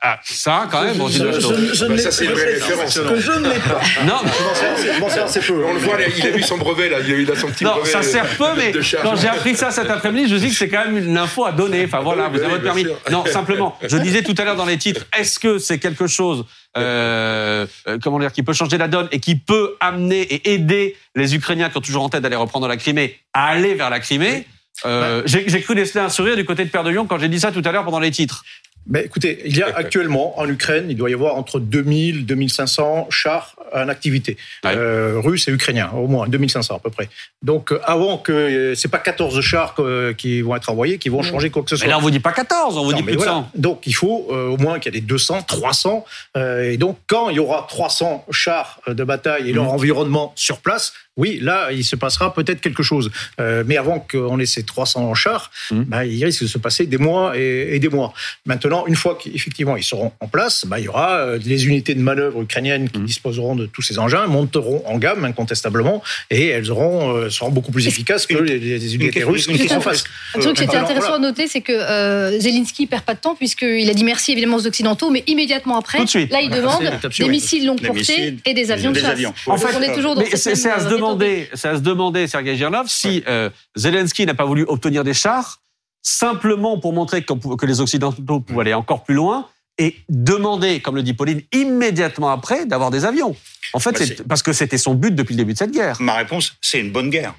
Ah, 0.00 0.20
ça, 0.24 0.66
quand 0.70 0.82
même, 0.82 0.96
je, 1.08 1.32
je, 1.32 1.74
je, 1.74 1.84
bah, 1.86 1.98
ça, 1.98 2.10
c'est 2.10 2.24
une 2.26 2.32
vraie 2.32 2.54
référence. 2.54 2.98
Que 2.98 3.20
je 3.20 3.32
ne 3.32 3.48
l'ai 3.48 3.58
pas. 3.60 3.80
Non, 4.04 4.18
c'est 5.28 5.40
peu. 5.40 5.64
On 5.64 5.72
le 5.72 5.78
voit, 5.78 5.96
il 6.16 6.26
a 6.26 6.36
eu 6.36 6.42
son 6.42 6.58
brevet, 6.58 6.88
là. 6.88 6.98
Il 7.00 7.30
a 7.30 7.36
son 7.36 7.48
petit 7.48 7.64
non, 7.64 7.84
ça 7.84 8.02
sert 8.02 8.26
peu, 8.36 8.48
mais 8.56 8.72
quand 9.02 9.16
j'ai 9.16 9.28
appris 9.28 9.54
ça 9.56 9.70
cet 9.70 9.90
après-midi, 9.90 10.28
je 10.28 10.36
dis 10.36 10.48
que 10.48 10.54
c'est 10.54 10.68
quand 10.68 10.84
même 10.84 10.98
une 10.98 11.16
info 11.16 11.44
à 11.44 11.52
donner. 11.52 11.84
Enfin, 11.84 12.00
voilà, 12.00 12.28
vous 12.28 12.38
avez 12.38 12.48
votre 12.48 12.62
permis. 12.62 12.86
Non, 13.10 13.24
simplement, 13.26 13.78
je 13.82 13.96
disais 13.96 14.22
tout 14.22 14.34
à 14.38 14.44
l'heure 14.44 14.56
dans 14.56 14.66
les 14.66 14.78
titres, 14.78 15.06
est-ce 15.16 15.38
que 15.38 15.58
c'est 15.58 15.78
quelque 15.78 16.06
chose, 16.06 16.44
euh, 16.76 17.66
euh, 17.88 17.98
comment 18.02 18.18
dire, 18.18 18.32
qui 18.32 18.42
peut 18.42 18.52
changer 18.52 18.78
la 18.78 18.88
donne 18.88 19.08
et 19.12 19.20
qui 19.20 19.36
peut 19.36 19.76
amener 19.80 20.22
et 20.22 20.52
aider 20.54 20.96
les 21.14 21.34
Ukrainiens 21.34 21.70
qui 21.70 21.78
ont 21.78 21.80
toujours 21.80 22.02
en 22.02 22.08
tête 22.08 22.22
d'aller 22.22 22.36
reprendre 22.36 22.68
la 22.68 22.76
Crimée 22.76 23.18
à 23.32 23.46
aller 23.46 23.74
vers 23.74 23.90
la 23.90 24.00
Crimée? 24.00 24.46
Euh, 24.84 25.22
J'ai 25.24 25.62
cru 25.62 25.74
déceler 25.74 26.04
un 26.04 26.10
sourire 26.10 26.36
du 26.36 26.44
côté 26.44 26.64
de 26.64 26.68
Père 26.68 26.84
de 26.84 26.90
Lyon 26.90 27.06
quand 27.06 27.18
j'ai 27.18 27.28
dit 27.28 27.40
ça 27.40 27.50
tout 27.50 27.62
à 27.64 27.72
l'heure 27.72 27.84
pendant 27.84 27.98
les 27.98 28.10
titres. 28.10 28.44
Mais 28.88 29.04
écoutez, 29.04 29.42
il 29.44 29.56
y 29.56 29.62
a 29.62 29.66
actuellement 29.76 30.38
en 30.38 30.48
Ukraine, 30.48 30.86
il 30.88 30.96
doit 30.96 31.10
y 31.10 31.14
avoir 31.14 31.36
entre 31.36 31.60
2000 31.60 32.26
2500 32.26 33.08
chars 33.10 33.56
en 33.74 33.88
activité, 33.88 34.36
euh, 34.64 35.20
russes 35.22 35.48
et 35.48 35.52
ukrainiens, 35.52 35.90
au 35.90 36.06
moins 36.06 36.28
2500 36.28 36.76
à 36.76 36.78
peu 36.78 36.90
près. 36.90 37.08
Donc 37.42 37.72
euh, 37.72 37.80
avant 37.84 38.18
que 38.18 38.32
euh, 38.32 38.74
c'est 38.74 38.88
pas 38.88 38.98
14 38.98 39.40
chars 39.40 39.74
qui 40.16 40.40
vont 40.40 40.56
être 40.56 40.70
envoyés 40.70 40.98
qui 40.98 41.08
vont 41.08 41.22
changer 41.22 41.50
quoi 41.50 41.62
que 41.62 41.70
ce 41.70 41.76
soit. 41.76 41.86
Mais 41.86 41.90
là 41.90 41.98
on 41.98 42.00
vous 42.00 42.10
dit 42.10 42.20
pas 42.20 42.32
14, 42.32 42.78
on 42.78 42.84
vous 42.84 42.92
dit 42.92 43.02
plus 43.02 43.16
de 43.16 43.20
100. 43.20 43.50
Donc 43.54 43.86
il 43.86 43.94
faut 43.94 44.28
au 44.30 44.56
moins 44.56 44.78
qu'il 44.78 44.94
y 44.94 44.96
ait 44.96 45.00
des 45.00 45.06
200, 45.06 45.42
300 45.42 46.04
et 46.36 46.76
donc 46.76 46.98
quand 47.06 47.28
il 47.28 47.36
y 47.36 47.40
aura 47.40 47.66
300 47.68 48.26
chars 48.30 48.80
de 48.86 49.04
bataille 49.04 49.50
et 49.50 49.52
leur 49.52 49.64
mmh. 49.64 49.68
environnement 49.68 50.32
sur 50.36 50.58
place, 50.58 50.92
oui, 51.16 51.38
là, 51.40 51.70
il 51.72 51.84
se 51.84 51.96
passera 51.96 52.34
peut-être 52.34 52.60
quelque 52.60 52.82
chose. 52.82 53.10
Euh, 53.40 53.64
mais 53.66 53.76
avant 53.76 53.98
qu'on 54.00 54.38
ait 54.38 54.46
ces 54.46 54.62
300 54.64 55.14
chars, 55.14 55.50
Mmh. 55.70 55.82
bah, 55.86 56.04
il 56.04 56.24
risque 56.24 56.42
de 56.42 56.46
se 56.48 56.58
passer 56.58 56.86
des 56.86 56.98
mois 56.98 57.36
et, 57.36 57.74
et 57.74 57.78
des 57.78 57.88
mois. 57.88 58.12
Maintenant, 58.44 58.86
une 58.86 58.94
fois 58.94 59.18
qu'effectivement 59.20 59.76
ils 59.76 59.82
seront 59.82 60.12
en 60.20 60.28
place, 60.28 60.64
bah, 60.66 60.78
il 60.78 60.84
y 60.84 60.88
aura 60.88 61.16
euh, 61.18 61.38
les 61.44 61.66
unités 61.66 61.94
de 61.94 62.00
manœuvre 62.00 62.40
ukrainiennes 62.42 62.88
qui 62.90 62.98
Mmh. 63.00 63.04
disposeront 63.04 63.56
de 63.56 63.66
tous 63.66 63.82
ces 63.82 63.98
engins, 63.98 64.26
monteront 64.26 64.82
en 64.86 64.98
gamme 64.98 65.24
incontestablement, 65.24 66.02
et 66.30 66.48
elles 66.48 66.70
auront, 66.70 67.14
euh, 67.16 67.30
seront 67.30 67.50
beaucoup 67.50 67.72
plus 67.72 67.86
efficaces 67.86 68.26
que 68.26 68.36
les, 68.36 68.58
les 68.58 68.94
unités 68.94 69.22
russes 69.24 69.46
qui 69.46 69.68
sont 69.68 69.76
en 69.76 69.80
face. 69.80 70.04
Un 70.34 70.40
truc 70.40 70.56
qui 70.56 70.64
était 70.64 70.76
intéressant 70.76 71.08
voilà. 71.08 71.26
à 71.26 71.28
noter, 71.30 71.46
c'est 71.48 71.60
que 71.60 71.72
euh, 71.72 72.38
Zelensky 72.40 72.86
perd 72.86 73.02
pas 73.04 73.14
de 73.14 73.20
temps 73.20 73.34
puisqu'il 73.34 73.88
a 73.90 73.94
dit 73.94 74.04
merci 74.04 74.32
évidemment 74.32 74.56
aux 74.56 74.66
Occidentaux, 74.66 75.10
mais 75.10 75.24
immédiatement 75.26 75.78
après, 75.78 75.98
là 75.98 76.40
il 76.42 76.50
demande 76.50 76.82
des 77.18 77.28
missiles 77.28 77.66
longue 77.66 77.80
portée 77.80 78.36
et 78.44 78.54
des 78.54 78.70
avions 78.70 78.92
de 78.92 78.98
chasse. 78.98 79.20
En 79.46 79.56
fait, 79.56 79.76
on 79.76 79.82
est 79.82 79.94
toujours 79.94 80.14
dans 80.14 80.24
cette 80.24 80.56
demander, 81.08 81.48
à 81.52 81.56
se 81.56 81.80
demander, 81.80 82.26
Sergei 82.26 82.56
Girlov, 82.56 82.88
si 82.88 83.22
euh, 83.28 83.50
Zelensky 83.76 84.26
n'a 84.26 84.34
pas 84.34 84.44
voulu 84.44 84.64
obtenir 84.66 85.04
des 85.04 85.14
chars 85.14 85.60
simplement 86.02 86.78
pour 86.78 86.92
montrer 86.92 87.24
que 87.24 87.66
les 87.66 87.80
Occidentaux 87.80 88.40
pouvaient 88.40 88.60
aller 88.60 88.74
encore 88.74 89.02
plus 89.02 89.14
loin 89.14 89.48
et 89.78 89.96
demander, 90.08 90.80
comme 90.80 90.94
le 90.94 91.02
dit 91.02 91.14
Pauline, 91.14 91.42
immédiatement 91.52 92.30
après 92.30 92.64
d'avoir 92.64 92.90
des 92.90 93.04
avions. 93.04 93.36
En 93.72 93.80
fait, 93.80 93.92
Bah, 94.18 94.24
parce 94.28 94.42
que 94.42 94.52
c'était 94.52 94.78
son 94.78 94.94
but 94.94 95.14
depuis 95.14 95.34
le 95.34 95.38
début 95.38 95.52
de 95.52 95.58
cette 95.58 95.72
guerre. 95.72 96.00
Ma 96.00 96.14
réponse, 96.14 96.54
c'est 96.60 96.80
une 96.80 96.92
bonne 96.92 97.10
guerre. 97.10 97.34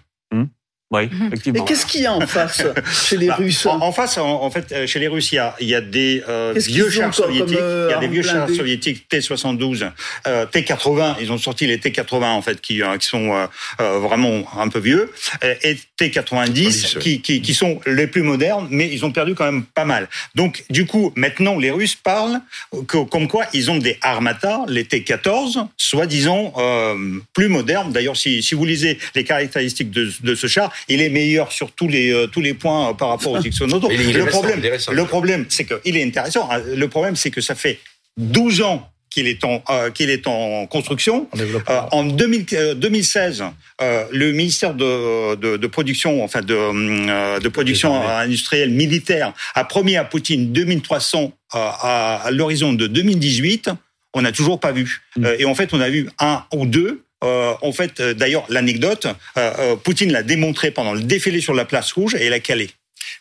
Oui, 0.89 1.07
Mhm. 1.11 1.23
Et 1.23 1.27
effectivement. 1.27 1.65
qu'est-ce 1.65 1.85
qu'il 1.85 2.01
y 2.01 2.05
a 2.05 2.13
en 2.13 2.25
face 2.25 2.61
chez 3.09 3.17
les 3.17 3.27
Bah, 3.27 3.35
Russes 3.35 3.65
En, 3.65 3.81
en 3.81 3.91
face, 3.91 4.17
en, 4.17 4.41
en 4.41 4.49
fait, 4.49 4.71
euh, 4.71 4.87
chez 4.87 4.99
les 4.99 5.09
Russes, 5.09 5.33
il 5.33 5.35
y 5.35 5.39
a, 5.39 5.53
il 5.59 5.67
y 5.67 5.75
a 5.75 5.81
des 5.81 6.23
euh, 6.29 6.53
vieux 6.55 6.89
chars 6.89 7.13
soviétiques. 7.13 7.57
comme, 7.57 7.65
euh, 7.65 7.87
il 7.89 7.91
y 7.91 7.93
a 7.93 7.97
des 7.99 8.05
armes 8.05 8.13
vieux 8.13 8.23
chars 8.23 8.49
soviétiques 8.49 9.09
T-72, 9.09 9.91
euh, 10.27 10.45
T-80. 10.45 11.15
Ils 11.19 11.31
ont 11.33 11.37
sorti 11.37 11.67
les 11.67 11.77
T-80 11.77 12.23
en 12.23 12.41
fait, 12.41 12.61
qui, 12.61 12.81
euh, 12.81 12.97
qui 12.97 13.05
sont 13.05 13.33
euh, 13.33 13.47
euh, 13.81 13.99
vraiment 13.99 14.45
un 14.57 14.69
peu 14.69 14.79
vieux, 14.79 15.11
euh, 15.43 15.55
et 15.63 15.77
T-90 15.97 16.45
Police, 16.53 16.95
ouais. 16.95 17.01
qui, 17.01 17.21
qui, 17.21 17.41
qui 17.41 17.53
sont 17.53 17.81
les 17.85 18.07
plus 18.07 18.21
modernes, 18.21 18.67
mais 18.71 18.87
ils 18.89 19.03
ont 19.03 19.11
perdu 19.11 19.35
quand 19.35 19.45
même 19.45 19.63
pas 19.65 19.83
mal. 19.85 20.07
Donc, 20.35 20.63
du 20.69 20.85
coup, 20.85 21.11
maintenant, 21.17 21.57
les 21.59 21.71
Russes 21.71 21.95
parlent 21.95 22.39
que, 22.87 23.03
comme 23.03 23.27
quoi 23.27 23.45
ils 23.53 23.69
ont 23.69 23.77
des 23.77 23.97
Armata, 24.01 24.61
les 24.69 24.85
T-14, 24.85 25.67
soi-disant 25.75 26.53
euh, 26.57 26.95
plus 27.33 27.49
modernes. 27.49 27.91
D'ailleurs, 27.91 28.15
si, 28.15 28.41
si 28.41 28.55
vous 28.55 28.63
lisez 28.65 28.97
les 29.15 29.23
caractéristiques 29.25 29.91
de, 29.91 30.09
de 30.23 30.33
ce 30.35 30.47
char, 30.47 30.71
il 30.89 31.01
est 31.01 31.09
meilleur 31.09 31.51
sur 31.51 31.71
tous 31.71 31.87
les 31.87 32.11
euh, 32.11 32.27
tous 32.27 32.41
les 32.41 32.53
points 32.53 32.89
euh, 32.89 32.93
par 32.93 33.09
rapport 33.09 33.33
est- 33.37 33.41
il 33.91 34.09
est 34.09 34.13
Le 34.13 34.25
problème, 34.31 34.61
le 34.91 35.05
problème, 35.05 35.45
c'est 35.49 35.65
qu'il 35.65 35.97
est 35.97 36.03
intéressant. 36.03 36.49
hein. 36.51 36.61
Le 36.75 36.87
problème, 36.87 37.15
c'est 37.15 37.31
que 37.31 37.41
ça 37.41 37.55
fait 37.55 37.79
12 38.17 38.61
ans 38.61 38.89
qu'il 39.09 39.27
est 39.27 39.43
en 39.43 39.63
euh, 39.69 39.89
qu'il 39.89 40.09
est 40.09 40.27
en 40.27 40.65
construction. 40.67 41.27
En. 41.33 41.39
Euh, 41.73 41.79
en 41.91 42.03
2000, 42.03 42.45
euh, 42.53 42.73
2016, 42.75 43.43
euh, 43.81 44.03
le 44.11 44.31
ministère 44.33 44.73
de, 44.73 45.35
de, 45.35 45.57
de 45.57 45.67
production, 45.67 46.23
enfin 46.23 46.41
de, 46.41 46.53
euh, 46.53 47.39
de 47.39 47.49
production 47.49 47.95
industrielle 48.07 48.71
militaire, 48.71 49.33
a 49.55 49.63
promis 49.63 49.95
à 49.95 50.03
Poutine 50.03 50.51
2300 50.51 51.23
euh, 51.23 51.57
à, 51.57 52.21
à 52.25 52.31
l'horizon 52.31 52.73
de 52.73 52.85
2018. 52.87 53.69
On 54.13 54.21
n'a 54.21 54.31
toujours 54.31 54.59
pas 54.59 54.71
vu. 54.71 55.01
Mm. 55.15 55.25
Euh, 55.25 55.35
et 55.39 55.45
en 55.45 55.55
fait, 55.55 55.73
on 55.73 55.79
a 55.81 55.89
vu 55.89 56.09
un 56.19 56.43
ou 56.53 56.65
deux. 56.65 57.01
Euh, 57.23 57.53
en 57.61 57.71
fait, 57.71 57.99
euh, 57.99 58.13
d'ailleurs, 58.13 58.45
l'anecdote, 58.49 59.07
euh, 59.37 59.51
euh, 59.59 59.75
Poutine 59.75 60.11
l'a 60.11 60.23
démontré 60.23 60.71
pendant 60.71 60.93
le 60.93 61.01
défilé 61.01 61.41
sur 61.41 61.53
la 61.53 61.65
place 61.65 61.91
rouge 61.91 62.15
et 62.15 62.27
il 62.27 62.33
a 62.33 62.39
calé. 62.39 62.69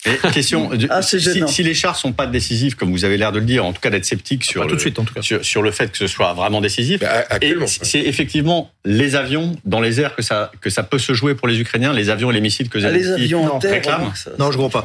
Mais 0.04 0.18
question, 0.32 0.70
Ah, 0.90 1.00
si, 1.00 1.62
les 1.62 1.74
chars 1.74 1.96
sont 1.96 2.12
pas 2.12 2.26
décisifs, 2.26 2.74
comme 2.74 2.90
vous 2.90 3.04
avez 3.04 3.16
l'air 3.16 3.32
de 3.32 3.38
le 3.38 3.44
dire, 3.46 3.64
en 3.64 3.72
tout 3.72 3.80
cas 3.80 3.88
d'être 3.88 4.04
sceptique 4.04 4.44
sur, 4.44 4.60
Pas 4.60 4.66
le, 4.66 4.70
tout 4.70 4.76
de 4.76 4.80
suite, 4.80 4.98
en 4.98 5.04
tout 5.04 5.14
cas. 5.14 5.22
sur, 5.22 5.42
sur 5.44 5.62
le 5.62 5.70
fait 5.70 5.90
que 5.90 5.96
ce 5.98 6.06
soit 6.06 6.34
vraiment 6.34 6.60
décisif, 6.60 7.00
Bah, 7.00 7.24
c'est 7.66 8.00
effectivement 8.00 8.70
les 8.84 9.16
avions 9.16 9.56
dans 9.64 9.80
les 9.80 10.00
airs 10.00 10.14
que 10.14 10.22
ça, 10.22 10.52
que 10.60 10.68
ça 10.70 10.82
peut 10.82 10.98
se 10.98 11.12
jouer 11.14 11.34
pour 11.34 11.48
les 11.48 11.58
Ukrainiens, 11.58 11.92
les 11.94 12.10
avions 12.10 12.30
et 12.30 12.34
les 12.34 12.40
missiles 12.42 12.68
que 12.68 12.78
Ah, 12.84 12.90
Les 12.90 13.02
Zelensky 13.02 13.22
avions 13.24 13.52
en 13.54 13.58
terre, 13.58 13.72
réclame. 13.72 14.00
remarque, 14.00 14.16
ça- 14.18 14.30
Non, 14.38 14.46
ça 14.46 14.52
je 14.52 14.56
crois 14.58 14.82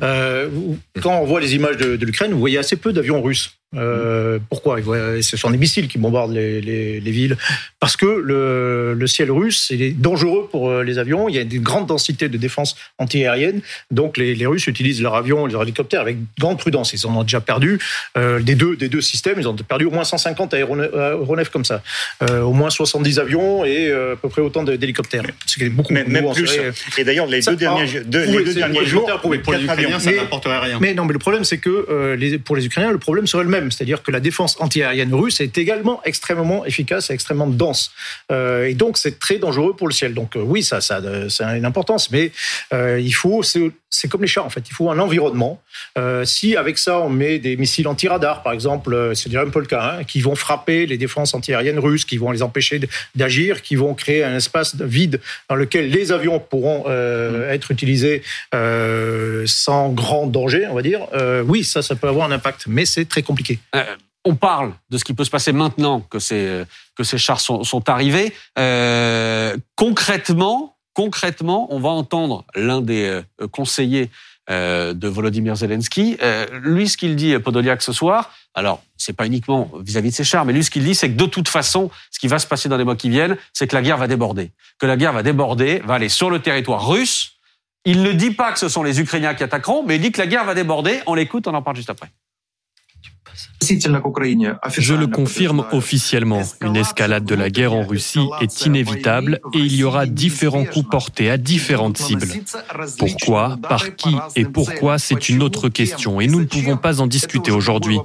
pas. 0.00 0.06
Euh, 0.06 0.48
quand 1.02 1.18
on 1.20 1.24
voit 1.24 1.40
les 1.40 1.54
images 1.56 1.76
de, 1.76 1.96
de 1.96 2.06
l'Ukraine, 2.06 2.32
vous 2.32 2.38
voyez 2.40 2.58
assez 2.58 2.76
peu 2.76 2.92
d'avions 2.92 3.20
russes. 3.20 3.50
Euh, 3.76 4.38
pourquoi 4.48 4.80
voient- 4.80 5.22
Ce 5.22 5.36
sont 5.36 5.50
des 5.50 5.58
missiles 5.58 5.88
qui 5.88 5.98
bombardent 5.98 6.32
les, 6.32 6.60
les- 6.60 7.00
les 7.00 7.10
villes. 7.10 7.36
Parce 7.80 7.96
que 7.96 8.06
le, 8.06 8.94
le 8.94 9.06
ciel 9.06 9.30
russe 9.30 9.68
il 9.70 9.82
est 9.82 9.90
dangereux 9.90 10.48
pour 10.50 10.70
euh, 10.70 10.82
les 10.82 10.98
avions. 10.98 11.28
Il 11.28 11.34
y 11.34 11.38
a 11.38 11.42
une 11.42 11.58
grande 11.62 11.86
densité 11.86 12.28
de 12.28 12.36
défense 12.38 12.76
antiaérienne. 12.98 13.60
Donc 13.90 14.16
les, 14.16 14.34
les 14.34 14.46
Russes 14.46 14.66
utilisent 14.66 15.02
leurs 15.02 15.14
avions, 15.14 15.46
leurs 15.46 15.62
hélicoptères 15.62 16.00
avec 16.00 16.16
grande 16.38 16.58
prudence. 16.58 16.92
Ils 16.92 17.06
en 17.06 17.16
ont 17.16 17.22
déjà 17.22 17.40
perdu 17.40 17.78
euh, 18.16 18.40
des, 18.40 18.54
deux, 18.54 18.76
des 18.76 18.88
deux 18.88 19.00
systèmes. 19.00 19.36
Ils 19.38 19.48
ont 19.48 19.54
perdu 19.56 19.84
au 19.86 19.90
moins 19.90 20.04
150 20.04 20.54
aéronefs, 20.54 20.94
aéronefs 20.94 21.50
comme 21.50 21.64
ça. 21.64 21.82
Euh, 22.22 22.40
au 22.42 22.52
moins 22.52 22.70
70 22.70 23.18
avions 23.18 23.64
et 23.64 23.88
euh, 23.88 24.14
à 24.14 24.16
peu 24.16 24.28
près 24.28 24.40
autant 24.42 24.62
d'hélicoptères. 24.62 25.22
C'est 25.46 25.68
beaucoup, 25.68 25.92
Mais- 25.92 26.00
beaucoup 26.00 26.12
même 26.12 26.26
en 26.26 26.32
plus. 26.32 26.46
serait- 26.46 26.72
Et 26.98 27.04
d'ailleurs, 27.04 27.26
les 27.26 27.42
Ça- 27.42 27.50
deux 27.50 27.56
derniers, 27.56 27.84
ah, 27.96 28.00
deux- 28.04 28.24
oui, 28.26 28.32
les 28.38 28.44
deux 28.44 28.52
c'est- 28.52 28.58
derniers 28.58 28.80
oui, 28.80 28.86
jours, 28.86 29.10
Pour 29.20 29.32
les 29.32 29.38
Ukrainiens, 29.38 29.68
avions. 29.72 29.98
ça 29.98 30.12
n'apporterait 30.12 30.58
rien. 30.58 30.78
Mais 30.80 30.94
non, 30.94 31.04
mais 31.04 31.12
le 31.12 31.18
problème, 31.18 31.44
c'est 31.44 31.58
que 31.58 31.86
euh, 31.90 32.38
pour 32.44 32.56
les 32.56 32.66
Ukrainiens, 32.66 32.92
le 32.92 32.98
problème 32.98 33.26
serait 33.26 33.44
le 33.44 33.50
même. 33.50 33.63
C'est-à-dire 33.70 34.02
que 34.02 34.10
la 34.10 34.20
défense 34.20 34.56
antiaérienne 34.60 35.14
russe 35.14 35.40
est 35.40 35.58
également 35.58 36.00
extrêmement 36.04 36.64
efficace 36.64 37.10
et 37.10 37.14
extrêmement 37.14 37.46
dense. 37.46 37.90
Euh, 38.30 38.66
et 38.66 38.74
donc, 38.74 38.98
c'est 38.98 39.18
très 39.18 39.38
dangereux 39.38 39.74
pour 39.74 39.88
le 39.88 39.92
ciel. 39.92 40.14
Donc, 40.14 40.36
euh, 40.36 40.40
oui, 40.40 40.62
ça, 40.62 40.80
ça, 40.80 40.98
euh, 40.98 41.28
ça 41.28 41.48
a 41.48 41.56
une 41.56 41.64
importance. 41.64 42.10
Mais 42.10 42.32
euh, 42.72 43.00
il 43.00 43.12
faut, 43.12 43.42
c'est 43.94 44.08
comme 44.08 44.22
les 44.22 44.26
chars, 44.28 44.44
en 44.44 44.50
fait. 44.50 44.68
Il 44.68 44.74
faut 44.74 44.90
un 44.90 44.98
environnement. 44.98 45.60
Euh, 45.98 46.24
si, 46.24 46.56
avec 46.56 46.78
ça, 46.78 46.98
on 46.98 47.08
met 47.08 47.38
des 47.38 47.56
missiles 47.56 47.86
anti-radar, 47.86 48.42
par 48.42 48.52
exemple, 48.52 48.92
euh, 48.92 49.14
c'est 49.14 49.28
déjà 49.28 49.42
un 49.42 49.50
peu 49.50 49.60
le 49.60 49.66
cas, 49.66 49.98
hein, 49.98 50.04
qui 50.04 50.20
vont 50.20 50.34
frapper 50.34 50.86
les 50.86 50.98
défenses 50.98 51.32
antiaériennes 51.34 51.78
russes, 51.78 52.04
qui 52.04 52.16
vont 52.16 52.32
les 52.32 52.42
empêcher 52.42 52.80
d'agir, 53.14 53.62
qui 53.62 53.76
vont 53.76 53.94
créer 53.94 54.24
un 54.24 54.34
espace 54.34 54.74
vide 54.80 55.20
dans 55.48 55.54
lequel 55.54 55.90
les 55.90 56.10
avions 56.10 56.40
pourront 56.40 56.84
euh, 56.88 57.50
être 57.50 57.70
utilisés 57.70 58.22
euh, 58.54 59.44
sans 59.46 59.90
grand 59.90 60.26
danger, 60.26 60.66
on 60.68 60.74
va 60.74 60.82
dire. 60.82 61.06
Oui, 61.46 61.62
ça, 61.64 61.82
ça 61.82 61.94
peut 61.94 62.08
avoir 62.08 62.26
un 62.26 62.32
impact, 62.32 62.64
mais 62.66 62.84
c'est 62.84 63.04
très 63.04 63.22
compliqué. 63.22 63.58
On 64.24 64.34
parle 64.34 64.72
de 64.90 64.98
ce 64.98 65.04
qui 65.04 65.12
peut 65.12 65.24
se 65.24 65.30
passer 65.30 65.52
maintenant 65.52 66.00
que 66.00 66.18
ces, 66.18 66.64
que 66.96 67.04
ces 67.04 67.18
chars 67.18 67.40
sont, 67.40 67.62
sont 67.62 67.88
arrivés. 67.88 68.32
Concrètement, 69.76 70.73
concrètement, 70.94 71.66
on 71.70 71.80
va 71.80 71.90
entendre 71.90 72.44
l'un 72.54 72.80
des 72.80 73.04
euh, 73.04 73.48
conseillers 73.48 74.10
euh, 74.50 74.94
de 74.94 75.08
Volodymyr 75.08 75.56
Zelensky. 75.56 76.16
Euh, 76.22 76.46
lui, 76.62 76.88
ce 76.88 76.96
qu'il 76.96 77.16
dit, 77.16 77.38
Podoliak, 77.38 77.82
ce 77.82 77.92
soir, 77.92 78.30
alors, 78.54 78.82
c'est 78.96 79.12
pas 79.12 79.26
uniquement 79.26 79.70
vis-à-vis 79.80 80.10
de 80.10 80.14
ses 80.14 80.24
chars, 80.24 80.44
mais 80.44 80.52
lui, 80.52 80.62
ce 80.62 80.70
qu'il 80.70 80.84
dit, 80.84 80.94
c'est 80.94 81.10
que 81.10 81.16
de 81.16 81.26
toute 81.26 81.48
façon, 81.48 81.90
ce 82.10 82.18
qui 82.18 82.28
va 82.28 82.38
se 82.38 82.46
passer 82.46 82.68
dans 82.68 82.76
les 82.76 82.84
mois 82.84 82.94
qui 82.94 83.10
viennent, 83.10 83.36
c'est 83.52 83.66
que 83.66 83.74
la 83.74 83.82
guerre 83.82 83.98
va 83.98 84.06
déborder. 84.06 84.52
Que 84.78 84.86
la 84.86 84.96
guerre 84.96 85.12
va 85.12 85.22
déborder, 85.22 85.82
va 85.84 85.94
aller 85.94 86.08
sur 86.08 86.30
le 86.30 86.38
territoire 86.38 86.88
russe. 86.88 87.32
Il 87.84 88.02
ne 88.02 88.12
dit 88.12 88.30
pas 88.30 88.52
que 88.52 88.58
ce 88.58 88.68
sont 88.68 88.82
les 88.82 89.00
Ukrainiens 89.00 89.34
qui 89.34 89.42
attaqueront, 89.42 89.82
mais 89.84 89.96
il 89.96 90.00
dit 90.00 90.12
que 90.12 90.20
la 90.20 90.26
guerre 90.26 90.44
va 90.44 90.54
déborder. 90.54 91.00
On 91.06 91.14
l'écoute, 91.14 91.46
on 91.48 91.54
en 91.54 91.62
parle 91.62 91.76
juste 91.76 91.90
après. 91.90 92.10
Je 94.78 94.94
le 94.94 95.06
confirme 95.06 95.64
officiellement, 95.72 96.42
une 96.60 96.76
escalade 96.76 97.24
de 97.24 97.34
la 97.34 97.50
guerre 97.50 97.72
en 97.72 97.84
Russie 97.84 98.26
est 98.40 98.66
inévitable 98.66 99.40
et 99.52 99.58
il 99.58 99.74
y 99.74 99.84
aura 99.84 100.06
différents 100.06 100.64
coups 100.64 100.88
portés 100.88 101.30
à 101.30 101.36
différentes 101.36 101.98
cibles. 101.98 102.28
Pourquoi, 102.98 103.56
par 103.68 103.96
qui 103.96 104.14
et 104.36 104.44
pourquoi, 104.44 104.98
c'est 104.98 105.28
une 105.28 105.42
autre 105.42 105.68
question 105.68 106.20
et 106.20 106.26
nous 106.26 106.40
ne 106.40 106.46
pouvons 106.46 106.76
pas 106.76 107.00
en 107.00 107.06
discuter 107.06 107.50
aujourd'hui. 107.50 107.98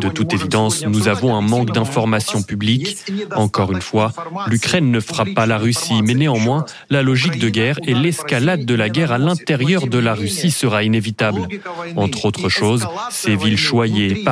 De 0.00 0.08
toute 0.08 0.32
évidence, 0.32 0.84
nous 0.86 1.08
avons 1.08 1.34
un 1.34 1.40
manque 1.40 1.72
d'informations 1.72 2.42
publiques. 2.42 2.96
Encore 3.34 3.72
une 3.72 3.82
fois, 3.82 4.12
l'Ukraine 4.46 4.90
ne 4.90 5.00
frappe 5.00 5.34
pas 5.34 5.46
la 5.46 5.58
Russie, 5.58 6.02
mais 6.02 6.14
néanmoins, 6.14 6.64
la 6.90 7.02
logique 7.02 7.38
de 7.38 7.48
guerre 7.48 7.78
et 7.86 7.94
l'escalade 7.94 8.64
de 8.64 8.74
la 8.74 8.88
guerre 8.88 9.12
à 9.12 9.18
l'intérieur 9.18 9.86
de 9.86 9.98
la 9.98 10.14
Russie 10.14 10.50
sera 10.50 10.82
inévitable. 10.82 11.48
Entre 11.96 12.24
autres 12.26 12.48
choses, 12.48 12.86
ces 13.10 13.36
villes 13.36 13.58
choyées 13.58 14.20
et 14.20 14.24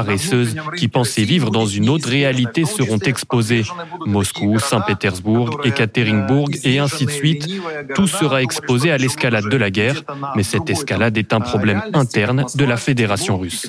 qui 0.77 0.89
pensaient 0.89 1.25
vivre 1.25 1.51
dans 1.51 1.67
une 1.67 1.89
autre 1.89 2.09
réalité 2.09 2.65
seront 2.65 2.99
exposées. 2.99 3.65
Moscou, 4.07 4.59
Saint-Pétersbourg, 4.59 5.61
Ekaterinbourg 5.65 6.51
et 6.65 6.79
ainsi 6.79 7.07
de 7.07 7.11
suite. 7.11 7.49
Tout 7.95 8.09
sera 8.09 8.43
exposé 8.43 8.91
à 8.91 8.99
l'escalade 8.99 9.49
de 9.49 9.57
la 9.57 9.71
guerre, 9.71 10.03
mais 10.35 10.43
cette 10.43 10.69
escalade 10.71 11.17
est 11.19 11.33
un 11.33 11.41
problème 11.41 11.83
interne 11.93 12.45
de 12.55 12.65
la 12.65 12.77
Fédération 12.77 13.39
russe. 13.39 13.67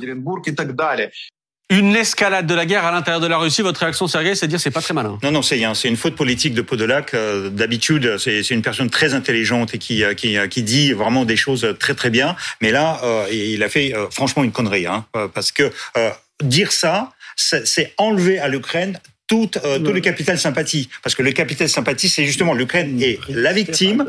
Une 1.70 1.98
escalade 1.98 2.48
de 2.48 2.54
la 2.54 2.66
guerre 2.66 2.86
à 2.86 2.94
l'intérieur 2.94 3.20
de 3.20 3.28
la 3.28 3.38
Russie. 3.38 3.62
Votre 3.62 3.82
réaction, 3.82 4.08
Sergei, 4.08 4.36
c'est 4.36 4.48
de 4.48 4.52
dire 4.52 4.60
c'est 4.62 4.72
pas 4.72 4.82
très 4.82 4.94
malin. 4.94 5.20
Non, 5.22 5.32
non, 5.32 5.42
c'est 5.42 5.62
c'est 5.74 5.90
une 5.90 5.98
faute 5.98 6.16
politique 6.16 6.54
de 6.54 6.62
Podolak. 6.62 7.14
Euh, 7.14 7.50
D'habitude, 7.50 8.18
c'est 8.20 8.42
c'est 8.42 8.54
une 8.54 8.62
personne 8.62 8.90
très 8.90 9.14
intelligente 9.14 9.74
et 9.74 9.78
qui, 9.78 10.02
euh, 10.02 10.14
qui, 10.14 10.38
euh, 10.38 10.48
qui 10.48 10.64
dit 10.64 10.94
vraiment 10.94 11.26
des 11.26 11.36
choses 11.36 11.76
très 11.78 11.94
très 11.94 12.10
bien. 12.10 12.38
Mais 12.62 12.72
là, 12.72 13.02
euh, 13.04 13.26
il 13.34 13.62
a 13.64 13.70
fait 13.70 13.94
euh, 13.94 14.06
franchement 14.10 14.46
une 14.46 14.54
connerie, 14.54 14.86
hein, 14.86 15.04
parce 15.34 15.52
que 15.52 15.70
euh, 15.98 16.10
dire 16.42 16.72
ça, 16.72 17.14
c'est 17.36 17.94
enlever 17.98 18.40
à 18.40 18.48
l'Ukraine 18.48 19.00
tout, 19.28 19.50
euh, 19.66 19.78
tout 19.80 19.92
le 19.92 20.00
capital 20.00 20.40
sympathie. 20.40 20.90
Parce 21.04 21.14
que 21.16 21.22
le 21.22 21.32
capital 21.32 21.68
sympathie, 21.70 22.08
c'est 22.10 22.26
justement 22.26 22.54
l'Ukraine 22.54 23.02
est 23.02 23.20
la 23.30 23.52
victime 23.54 24.06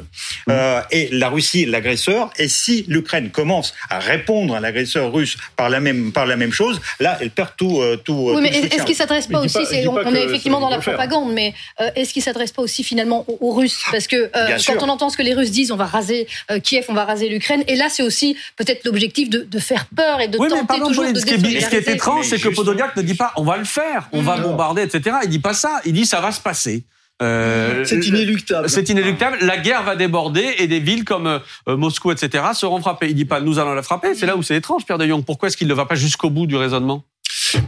euh, 0.48 0.80
et 0.90 1.08
la 1.12 1.28
Russie 1.28 1.66
l'agresseur. 1.66 2.30
Et 2.38 2.48
si 2.48 2.84
l'Ukraine 2.88 3.30
commence 3.30 3.74
à 3.90 3.98
répondre 3.98 4.54
à 4.54 4.60
l'agresseur 4.60 5.12
russe 5.12 5.36
par 5.56 5.70
la 5.70 5.80
même 5.80 6.12
par 6.12 6.24
la 6.26 6.36
même 6.36 6.52
chose, 6.52 6.80
là, 7.00 7.18
elle 7.20 7.30
perd 7.30 7.50
tout 7.56 7.80
euh, 7.80 7.96
tout. 7.96 8.30
Oui, 8.34 8.40
mais 8.42 8.48
est-ce 8.50 8.84
qu'il 8.84 8.94
s'adresse 8.94 9.26
pas 9.26 9.40
Mais 9.40 9.46
aussi 9.46 9.54
pas- 9.58 9.88
On, 9.90 9.94
pas 9.94 10.02
on 10.06 10.12
que 10.12 10.16
est 10.16 10.24
effectivement 10.24 10.60
dans 10.60 10.70
la 10.70 10.78
propagande, 10.78 11.32
mais 11.32 11.52
euh, 11.80 11.90
est-ce 11.96 12.12
qu'il 12.12 12.22
s'adresse 12.22 12.52
pas 12.52 12.62
aussi 12.62 12.84
finalement 12.84 13.24
aux, 13.28 13.38
aux 13.40 13.52
Russes? 13.52 13.82
Parce 13.90 14.06
que 14.06 14.16
euh, 14.16 14.30
quand 14.34 14.58
sûr. 14.58 14.76
on 14.82 14.88
entend 14.88 15.10
ce 15.10 15.16
que 15.16 15.22
les 15.22 15.34
Russes 15.34 15.50
disent, 15.50 15.72
on 15.72 15.76
va 15.76 15.86
raser 15.86 16.28
euh, 16.50 16.60
Kiev, 16.60 16.84
on 16.88 16.94
va 16.94 17.04
raser 17.04 17.28
l'Ukraine, 17.28 17.64
et 17.66 17.74
là 17.76 17.88
c'est 17.90 18.02
aussi 18.04 18.36
peut-être 18.56 18.84
l'objectif 18.84 19.28
de, 19.30 19.40
de 19.42 19.58
faire 19.58 19.86
peur 19.96 20.20
et 20.20 20.28
de 20.28 20.38
Oui, 20.38 20.46
mais 20.50 20.60
tenter 20.60 20.66
pardon, 20.68 20.86
toujours 20.86 21.12
de 21.12 21.18
ce 21.18 21.26
qui, 21.26 21.34
est, 21.34 21.60
ce 21.60 21.68
qui 21.70 21.76
est 21.76 21.88
étrange, 21.88 22.26
Mais 22.30 22.38
c'est 22.38 22.42
que 22.42 22.54
Podoliak 22.54 22.96
ne 22.96 23.02
dit 23.02 23.14
pas 23.14 23.32
on 23.36 23.42
va 23.42 23.56
le 23.56 23.64
faire, 23.64 24.08
on 24.12 24.22
va 24.22 24.36
Non. 24.36 24.50
bombarder, 24.50 24.82
etc. 24.82 25.07
Il 25.24 25.30
dit 25.30 25.38
pas 25.38 25.54
ça. 25.54 25.80
Il 25.84 25.92
dit 25.92 26.06
ça 26.06 26.20
va 26.20 26.32
se 26.32 26.40
passer. 26.40 26.84
Euh, 27.20 27.84
C'est 27.84 28.06
inéluctable. 28.06 28.70
C'est 28.70 28.88
inéluctable. 28.90 29.38
La 29.40 29.58
guerre 29.58 29.82
va 29.82 29.96
déborder 29.96 30.54
et 30.58 30.68
des 30.68 30.78
villes 30.78 31.04
comme 31.04 31.26
euh, 31.26 31.76
Moscou, 31.76 32.12
etc. 32.12 32.44
seront 32.54 32.80
frappées. 32.80 33.08
Il 33.08 33.14
dit 33.14 33.24
pas 33.24 33.40
nous 33.40 33.58
allons 33.58 33.74
la 33.74 33.82
frapper. 33.82 34.14
C'est 34.14 34.26
là 34.26 34.36
où 34.36 34.42
c'est 34.42 34.56
étrange, 34.56 34.84
Pierre 34.84 34.98
de 34.98 35.06
Jong. 35.06 35.24
Pourquoi 35.24 35.48
est-ce 35.48 35.56
qu'il 35.56 35.68
ne 35.68 35.74
va 35.74 35.84
pas 35.84 35.96
jusqu'au 35.96 36.30
bout 36.30 36.46
du 36.46 36.56
raisonnement? 36.56 37.04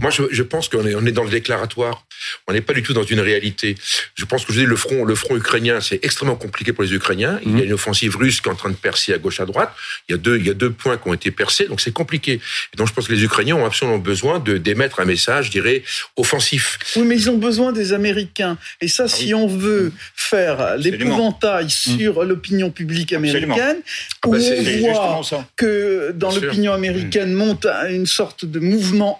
Moi, 0.01 0.11
je, 0.11 0.23
je 0.31 0.43
pense 0.43 0.69
qu'on 0.69 0.87
est, 0.87 0.95
on 0.95 1.05
est 1.07 1.13
dans 1.13 1.25
le 1.25 1.31
déclaratoire. 1.31 2.05
On 2.47 2.53
n'est 2.53 2.61
pas 2.61 2.73
du 2.75 2.83
tout 2.83 2.93
dans 2.93 3.03
une 3.05 3.21
réalité. 3.21 3.77
Je 4.15 4.25
pense 4.25 4.45
que 4.45 4.53
je 4.53 4.61
dis 4.61 4.67
le 4.67 4.77
front, 4.77 5.05
le 5.05 5.15
front 5.15 5.37
ukrainien, 5.37 5.81
c'est 5.81 6.05
extrêmement 6.05 6.37
compliqué 6.37 6.73
pour 6.73 6.85
les 6.85 6.93
Ukrainiens. 6.93 7.41
Il 7.47 7.59
y 7.59 7.63
a 7.63 7.65
une 7.65 7.73
offensive 7.73 8.17
russe 8.17 8.41
qui 8.41 8.49
est 8.49 8.53
en 8.53 8.57
train 8.57 8.71
de 8.71 8.75
percer 8.75 9.15
à 9.15 9.19
gauche, 9.19 9.41
à 9.41 9.47
droite. 9.47 9.73
Il 10.09 10.13
y 10.13 10.15
a 10.15 10.19
deux, 10.19 10.39
il 10.39 10.47
y 10.47 10.51
a 10.51 10.55
deux 10.55 10.71
points 10.71 10.99
qui 10.99 11.09
ont 11.09 11.15
été 11.15 11.31
percés, 11.31 11.67
donc 11.67 11.81
c'est 11.81 11.93
compliqué. 11.93 12.33
Et 12.75 12.77
donc, 12.77 12.89
je 12.89 12.93
pense 12.93 13.09
que 13.09 13.13
les 13.15 13.25
Ukrainiens 13.25 13.57
ont 13.57 13.65
absolument 13.65 13.99
besoin 13.99 14.39
de 14.39 14.59
d'émettre 14.59 15.01
un 15.01 15.05
message, 15.07 15.47
je 15.47 15.51
dirais, 15.53 15.83
offensif. 16.17 16.79
Oui, 16.97 17.05
mais 17.07 17.17
ils 17.17 17.31
ont 17.31 17.39
besoin 17.39 17.73
des 17.73 17.93
Américains. 17.95 18.59
Et 18.81 18.89
ça, 18.89 19.09
si 19.09 19.33
on 19.35 19.47
veut 19.47 19.93
faire 20.15 20.61
Absolument. 20.61 20.99
l'épouvantail 20.99 21.71
sur 21.71 22.25
l'opinion 22.25 22.71
publique 22.71 23.13
Absolument. 23.13 23.55
américaine, 23.55 23.83
Ah 24.23 24.29
où 24.29 24.33
bah, 24.33 24.39
on 24.41 25.21
voit 25.23 25.47
que 25.57 26.13
dans 26.15 26.33
l'opinion 26.35 26.73
américaine 26.73 27.33
monte 27.33 27.67
une 27.89 28.07
sorte 28.07 28.45
de 28.45 28.61
mouvement 28.61 29.19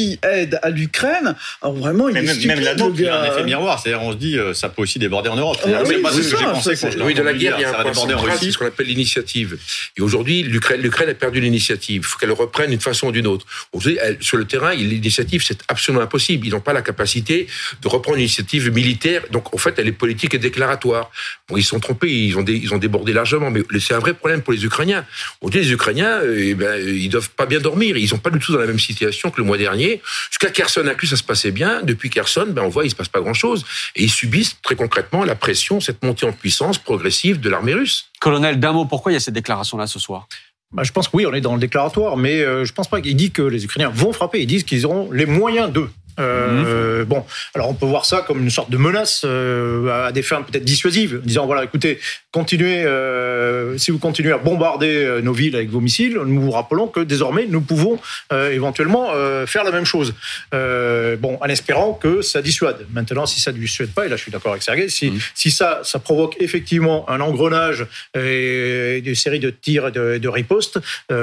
anti-aide 0.00 0.58
à 0.62 0.70
l'Ukraine, 0.70 1.34
alors 1.62 1.74
vraiment, 1.76 2.08
il 2.08 2.14
Mais 2.14 2.20
est 2.20 2.22
même- 2.22 2.30
stupide, 2.34 2.48
même 2.48 2.60
la 2.64 2.72
Il 2.74 3.00
y 3.00 3.08
a 3.08 3.20
un 3.22 3.24
effet 3.26 3.44
miroir, 3.44 3.80
c'est-à-dire 3.80 4.02
on 4.02 4.12
se 4.12 4.16
dit 4.16 4.38
euh, 4.38 4.54
ça 4.54 4.68
peut 4.68 4.82
aussi 4.82 4.98
déborder 4.98 5.28
en 5.28 5.36
Europe. 5.36 5.58
Ah 5.64 5.82
oui, 5.84 5.94
c'est 5.96 6.02
pas 6.02 6.12
ce 6.12 6.16
que 6.18 6.22
ça, 6.22 6.36
j'ai 6.38 6.44
pensé 6.44 6.76
ça, 6.76 6.86
quand 6.86 6.92
je 6.92 6.98
l'ai 6.98 7.04
Oui, 7.04 7.14
de 7.14 7.22
la 7.22 7.32
guerre, 7.32 7.54
il 7.58 7.62
y 7.62 7.64
a 7.64 7.70
ça 7.70 7.74
un 7.80 7.84
va 7.84 7.90
point 7.90 7.92
déborder 7.92 8.14
en 8.14 8.18
central, 8.18 8.32
c'est 8.38 8.40
Russie. 8.46 8.52
ce 8.52 8.58
qu'on 8.58 8.66
appelle 8.66 8.86
l'initiative. 8.86 9.58
Et 9.96 10.00
aujourd'hui, 10.02 10.42
l'Ukraine, 10.42 10.80
l'Ukraine 10.80 11.08
a 11.08 11.14
perdu 11.14 11.40
l'initiative. 11.40 12.02
Il 12.02 12.06
faut 12.06 12.18
qu'elle 12.18 12.32
reprenne 12.32 12.70
d'une 12.70 12.80
façon 12.80 13.08
ou 13.08 13.12
d'une 13.12 13.26
autre. 13.26 13.46
Aujourd'hui, 13.72 13.98
sur 14.20 14.36
le 14.36 14.44
terrain, 14.44 14.74
l'initiative, 14.74 15.42
c'est 15.44 15.60
absolument 15.68 16.02
impossible. 16.02 16.46
Ils 16.46 16.50
n'ont 16.50 16.60
pas 16.60 16.72
la 16.72 16.82
capacité 16.82 17.46
de 17.82 17.88
reprendre 17.88 18.16
une 18.16 18.22
initiative 18.22 18.70
militaire. 18.72 19.22
Donc, 19.30 19.54
en 19.54 19.58
fait, 19.58 19.74
elle 19.78 19.88
est 19.88 19.92
politique 19.92 20.34
et 20.34 20.38
déclaratoire. 20.38 21.10
Bon, 21.48 21.56
ils 21.56 21.64
sont 21.64 21.80
trompés, 21.80 22.10
ils 22.12 22.36
ont, 22.38 22.42
dé- 22.42 22.60
ils 22.62 22.72
ont 22.74 22.78
débordé 22.78 23.12
largement, 23.12 23.50
mais 23.50 23.62
c'est 23.80 23.94
un 23.94 23.98
vrai 23.98 24.14
problème 24.14 24.42
pour 24.42 24.52
les 24.52 24.64
Ukrainiens. 24.64 25.04
Aujourd'hui, 25.40 25.60
les 25.62 25.72
Ukrainiens, 25.72 26.20
euh, 26.22 26.36
eh 26.50 26.54
ben, 26.54 26.80
ils 26.86 27.08
doivent 27.08 27.30
pas 27.30 27.46
bien 27.46 27.58
dormir. 27.60 27.96
Ils 27.96 28.08
sont 28.08 28.18
pas 28.18 28.30
du 28.30 28.38
tout 28.38 28.52
dans 28.52 28.58
la 28.60 28.66
même 28.66 28.78
situation 28.78 29.30
que 29.30 29.40
le 29.40 29.46
mois 29.46 29.58
dernier. 29.58 29.89
Jusqu'à 30.30 30.50
Kherson 30.50 30.86
inclus, 30.86 31.08
ça 31.08 31.16
se 31.16 31.22
passait 31.22 31.50
bien. 31.50 31.82
Depuis 31.82 32.10
Kherson, 32.10 32.46
ben, 32.48 32.62
on 32.62 32.68
voit, 32.68 32.84
il 32.84 32.90
se 32.90 32.96
passe 32.96 33.08
pas 33.08 33.20
grand-chose. 33.20 33.64
Et 33.96 34.04
ils 34.04 34.10
subissent 34.10 34.56
très 34.62 34.76
concrètement 34.76 35.24
la 35.24 35.34
pression, 35.34 35.80
cette 35.80 36.02
montée 36.04 36.26
en 36.26 36.32
puissance 36.32 36.78
progressive 36.78 37.40
de 37.40 37.48
l'armée 37.48 37.74
russe. 37.74 38.10
Colonel, 38.20 38.60
d'un 38.60 38.72
mot, 38.72 38.84
pourquoi 38.84 39.12
il 39.12 39.14
y 39.14 39.16
a 39.16 39.20
cette 39.20 39.34
déclaration-là 39.34 39.86
ce 39.86 39.98
soir? 39.98 40.28
Bah, 40.72 40.84
je 40.84 40.92
pense 40.92 41.08
que 41.08 41.16
oui, 41.16 41.26
on 41.26 41.34
est 41.34 41.40
dans 41.40 41.54
le 41.54 41.60
déclaratoire, 41.60 42.16
mais 42.16 42.40
euh, 42.42 42.64
je 42.64 42.72
pense 42.72 42.86
pas 42.86 43.00
qu'il 43.00 43.16
dit 43.16 43.32
que 43.32 43.42
les 43.42 43.64
Ukrainiens 43.64 43.90
vont 43.90 44.12
frapper. 44.12 44.40
Ils 44.40 44.46
disent 44.46 44.62
qu'ils 44.62 44.86
auront 44.86 45.10
les 45.10 45.26
moyens 45.26 45.72
d'eux. 45.72 45.90
Euh, 46.20 47.04
Bon, 47.04 47.24
alors 47.54 47.68
on 47.70 47.74
peut 47.74 47.86
voir 47.86 48.04
ça 48.04 48.22
comme 48.26 48.42
une 48.42 48.50
sorte 48.50 48.70
de 48.70 48.76
menace 48.76 49.22
euh, 49.24 50.06
à 50.06 50.12
des 50.12 50.22
fins 50.22 50.42
peut-être 50.42 50.64
dissuasives, 50.64 51.20
disant 51.24 51.46
voilà, 51.46 51.64
écoutez, 51.64 51.98
continuez, 52.30 52.84
euh, 52.84 53.78
si 53.78 53.90
vous 53.90 53.98
continuez 53.98 54.32
à 54.32 54.38
bombarder 54.38 55.20
nos 55.22 55.32
villes 55.32 55.56
avec 55.56 55.70
vos 55.70 55.80
missiles, 55.80 56.18
nous 56.24 56.40
vous 56.40 56.50
rappelons 56.50 56.88
que 56.88 57.00
désormais 57.00 57.46
nous 57.48 57.60
pouvons 57.60 57.98
éventuellement 58.30 59.10
faire 59.46 59.64
la 59.64 59.72
même 59.72 59.84
chose. 59.84 60.14
Bon, 60.52 61.38
en 61.40 61.48
espérant 61.48 61.94
que 61.94 62.22
ça 62.22 62.42
dissuade. 62.42 62.86
Maintenant, 62.92 63.26
si 63.26 63.40
ça 63.40 63.52
ne 63.52 63.58
dissuade 63.58 63.90
pas, 63.90 64.06
et 64.06 64.08
là 64.08 64.16
je 64.16 64.22
suis 64.22 64.32
d'accord 64.32 64.52
avec 64.52 64.62
Sergei, 64.62 64.88
si, 64.88 65.12
si 65.34 65.50
ça, 65.50 65.80
ça 65.82 65.98
provoque 65.98 66.36
effectivement 66.40 67.08
un 67.08 67.20
engrenage 67.20 67.86
et 68.14 69.02
une 69.04 69.14
série 69.14 69.40
de 69.40 69.50
tirs 69.50 69.88
et 69.88 69.92
de, 69.92 70.18
de 70.18 70.28
ripostes, 70.28 70.78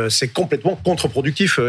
c'est 0.09 0.29
complètement 0.29 0.75
contre-productif 0.75 1.59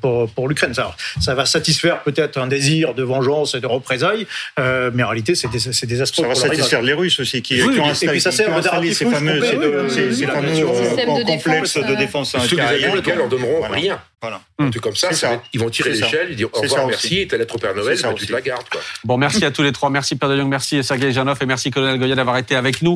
pour, 0.00 0.28
pour 0.30 0.48
l'Ukraine. 0.48 0.74
Ça, 0.74 0.94
ça 1.20 1.34
va 1.34 1.46
satisfaire 1.46 2.02
peut-être 2.02 2.38
un 2.38 2.46
désir 2.46 2.65
de 2.94 3.02
vengeance 3.02 3.54
et 3.54 3.60
de 3.60 3.66
représailles, 3.66 4.26
euh, 4.58 4.90
mais 4.94 5.02
en 5.02 5.08
réalité, 5.08 5.34
c'est 5.34 5.48
dés- 5.48 5.86
désastreux. 5.86 6.22
Ça 6.24 6.28
va 6.28 6.34
satisfaire 6.34 6.82
les 6.82 6.92
Russes 6.92 7.20
aussi, 7.20 7.42
qui, 7.42 7.62
Oui, 7.62 7.74
qui 7.74 7.80
ont 7.80 7.86
et 7.86 7.90
installé, 7.90 8.12
puis 8.12 8.20
ça 8.20 8.30
qui 8.30 8.36
sert 8.36 8.48
ont 8.50 8.54
de 8.54 8.58
installé 8.58 8.92
ces 8.94 9.06
fameux, 9.06 9.40
ces, 9.40 9.56
eux, 9.56 9.88
ces- 9.88 10.02
oui, 10.08 10.14
ces 10.16 10.24
oui, 10.24 10.30
fameux 10.32 10.48
euh, 10.48 10.84
Système 10.88 11.14
de 11.14 11.22
complexes 11.24 11.74
défense, 11.74 11.90
de 11.90 11.94
défense 11.96 12.32
Ceux 12.32 12.38
des 12.38 12.44
antiaérienne. 12.44 12.84
Américains 12.90 13.14
leur 13.16 13.28
donneront 13.28 13.58
Voilà. 13.58 13.74
rien. 13.74 14.00
Voilà. 14.22 14.40
Un 14.58 14.70
truc 14.70 14.82
comme 14.82 14.96
ça, 14.96 15.08
C'est 15.10 15.14
ça 15.26 15.42
ils 15.52 15.60
vont 15.60 15.68
tirer 15.70 15.90
l'échelle, 15.90 16.28
ils 16.30 16.36
dire 16.36 16.48
au 16.52 16.56
C'est 16.56 16.62
revoir, 16.68 16.86
merci, 16.88 17.20
et 17.20 17.26
ta 17.28 17.36
lettre 17.36 17.54
au 17.54 17.58
Père 17.58 17.74
Noël, 17.74 17.98
bah, 18.02 18.14
tu 18.16 18.26
te 18.26 18.32
la 18.32 18.40
gardes. 18.40 18.66
Quoi. 18.70 18.80
Bon, 19.04 19.18
merci 19.18 19.44
à 19.44 19.50
tous 19.50 19.62
les 19.62 19.72
trois. 19.72 19.90
Merci 19.90 20.16
Pierre 20.16 20.30
de 20.30 20.36
Jong, 20.38 20.48
merci 20.48 20.82
Sergei 20.82 21.12
Janov 21.12 21.36
et 21.42 21.46
merci 21.46 21.70
Colonel 21.70 21.98
Goya 21.98 22.14
d'avoir 22.14 22.38
été 22.38 22.56
avec 22.56 22.80
nous. 22.82 22.94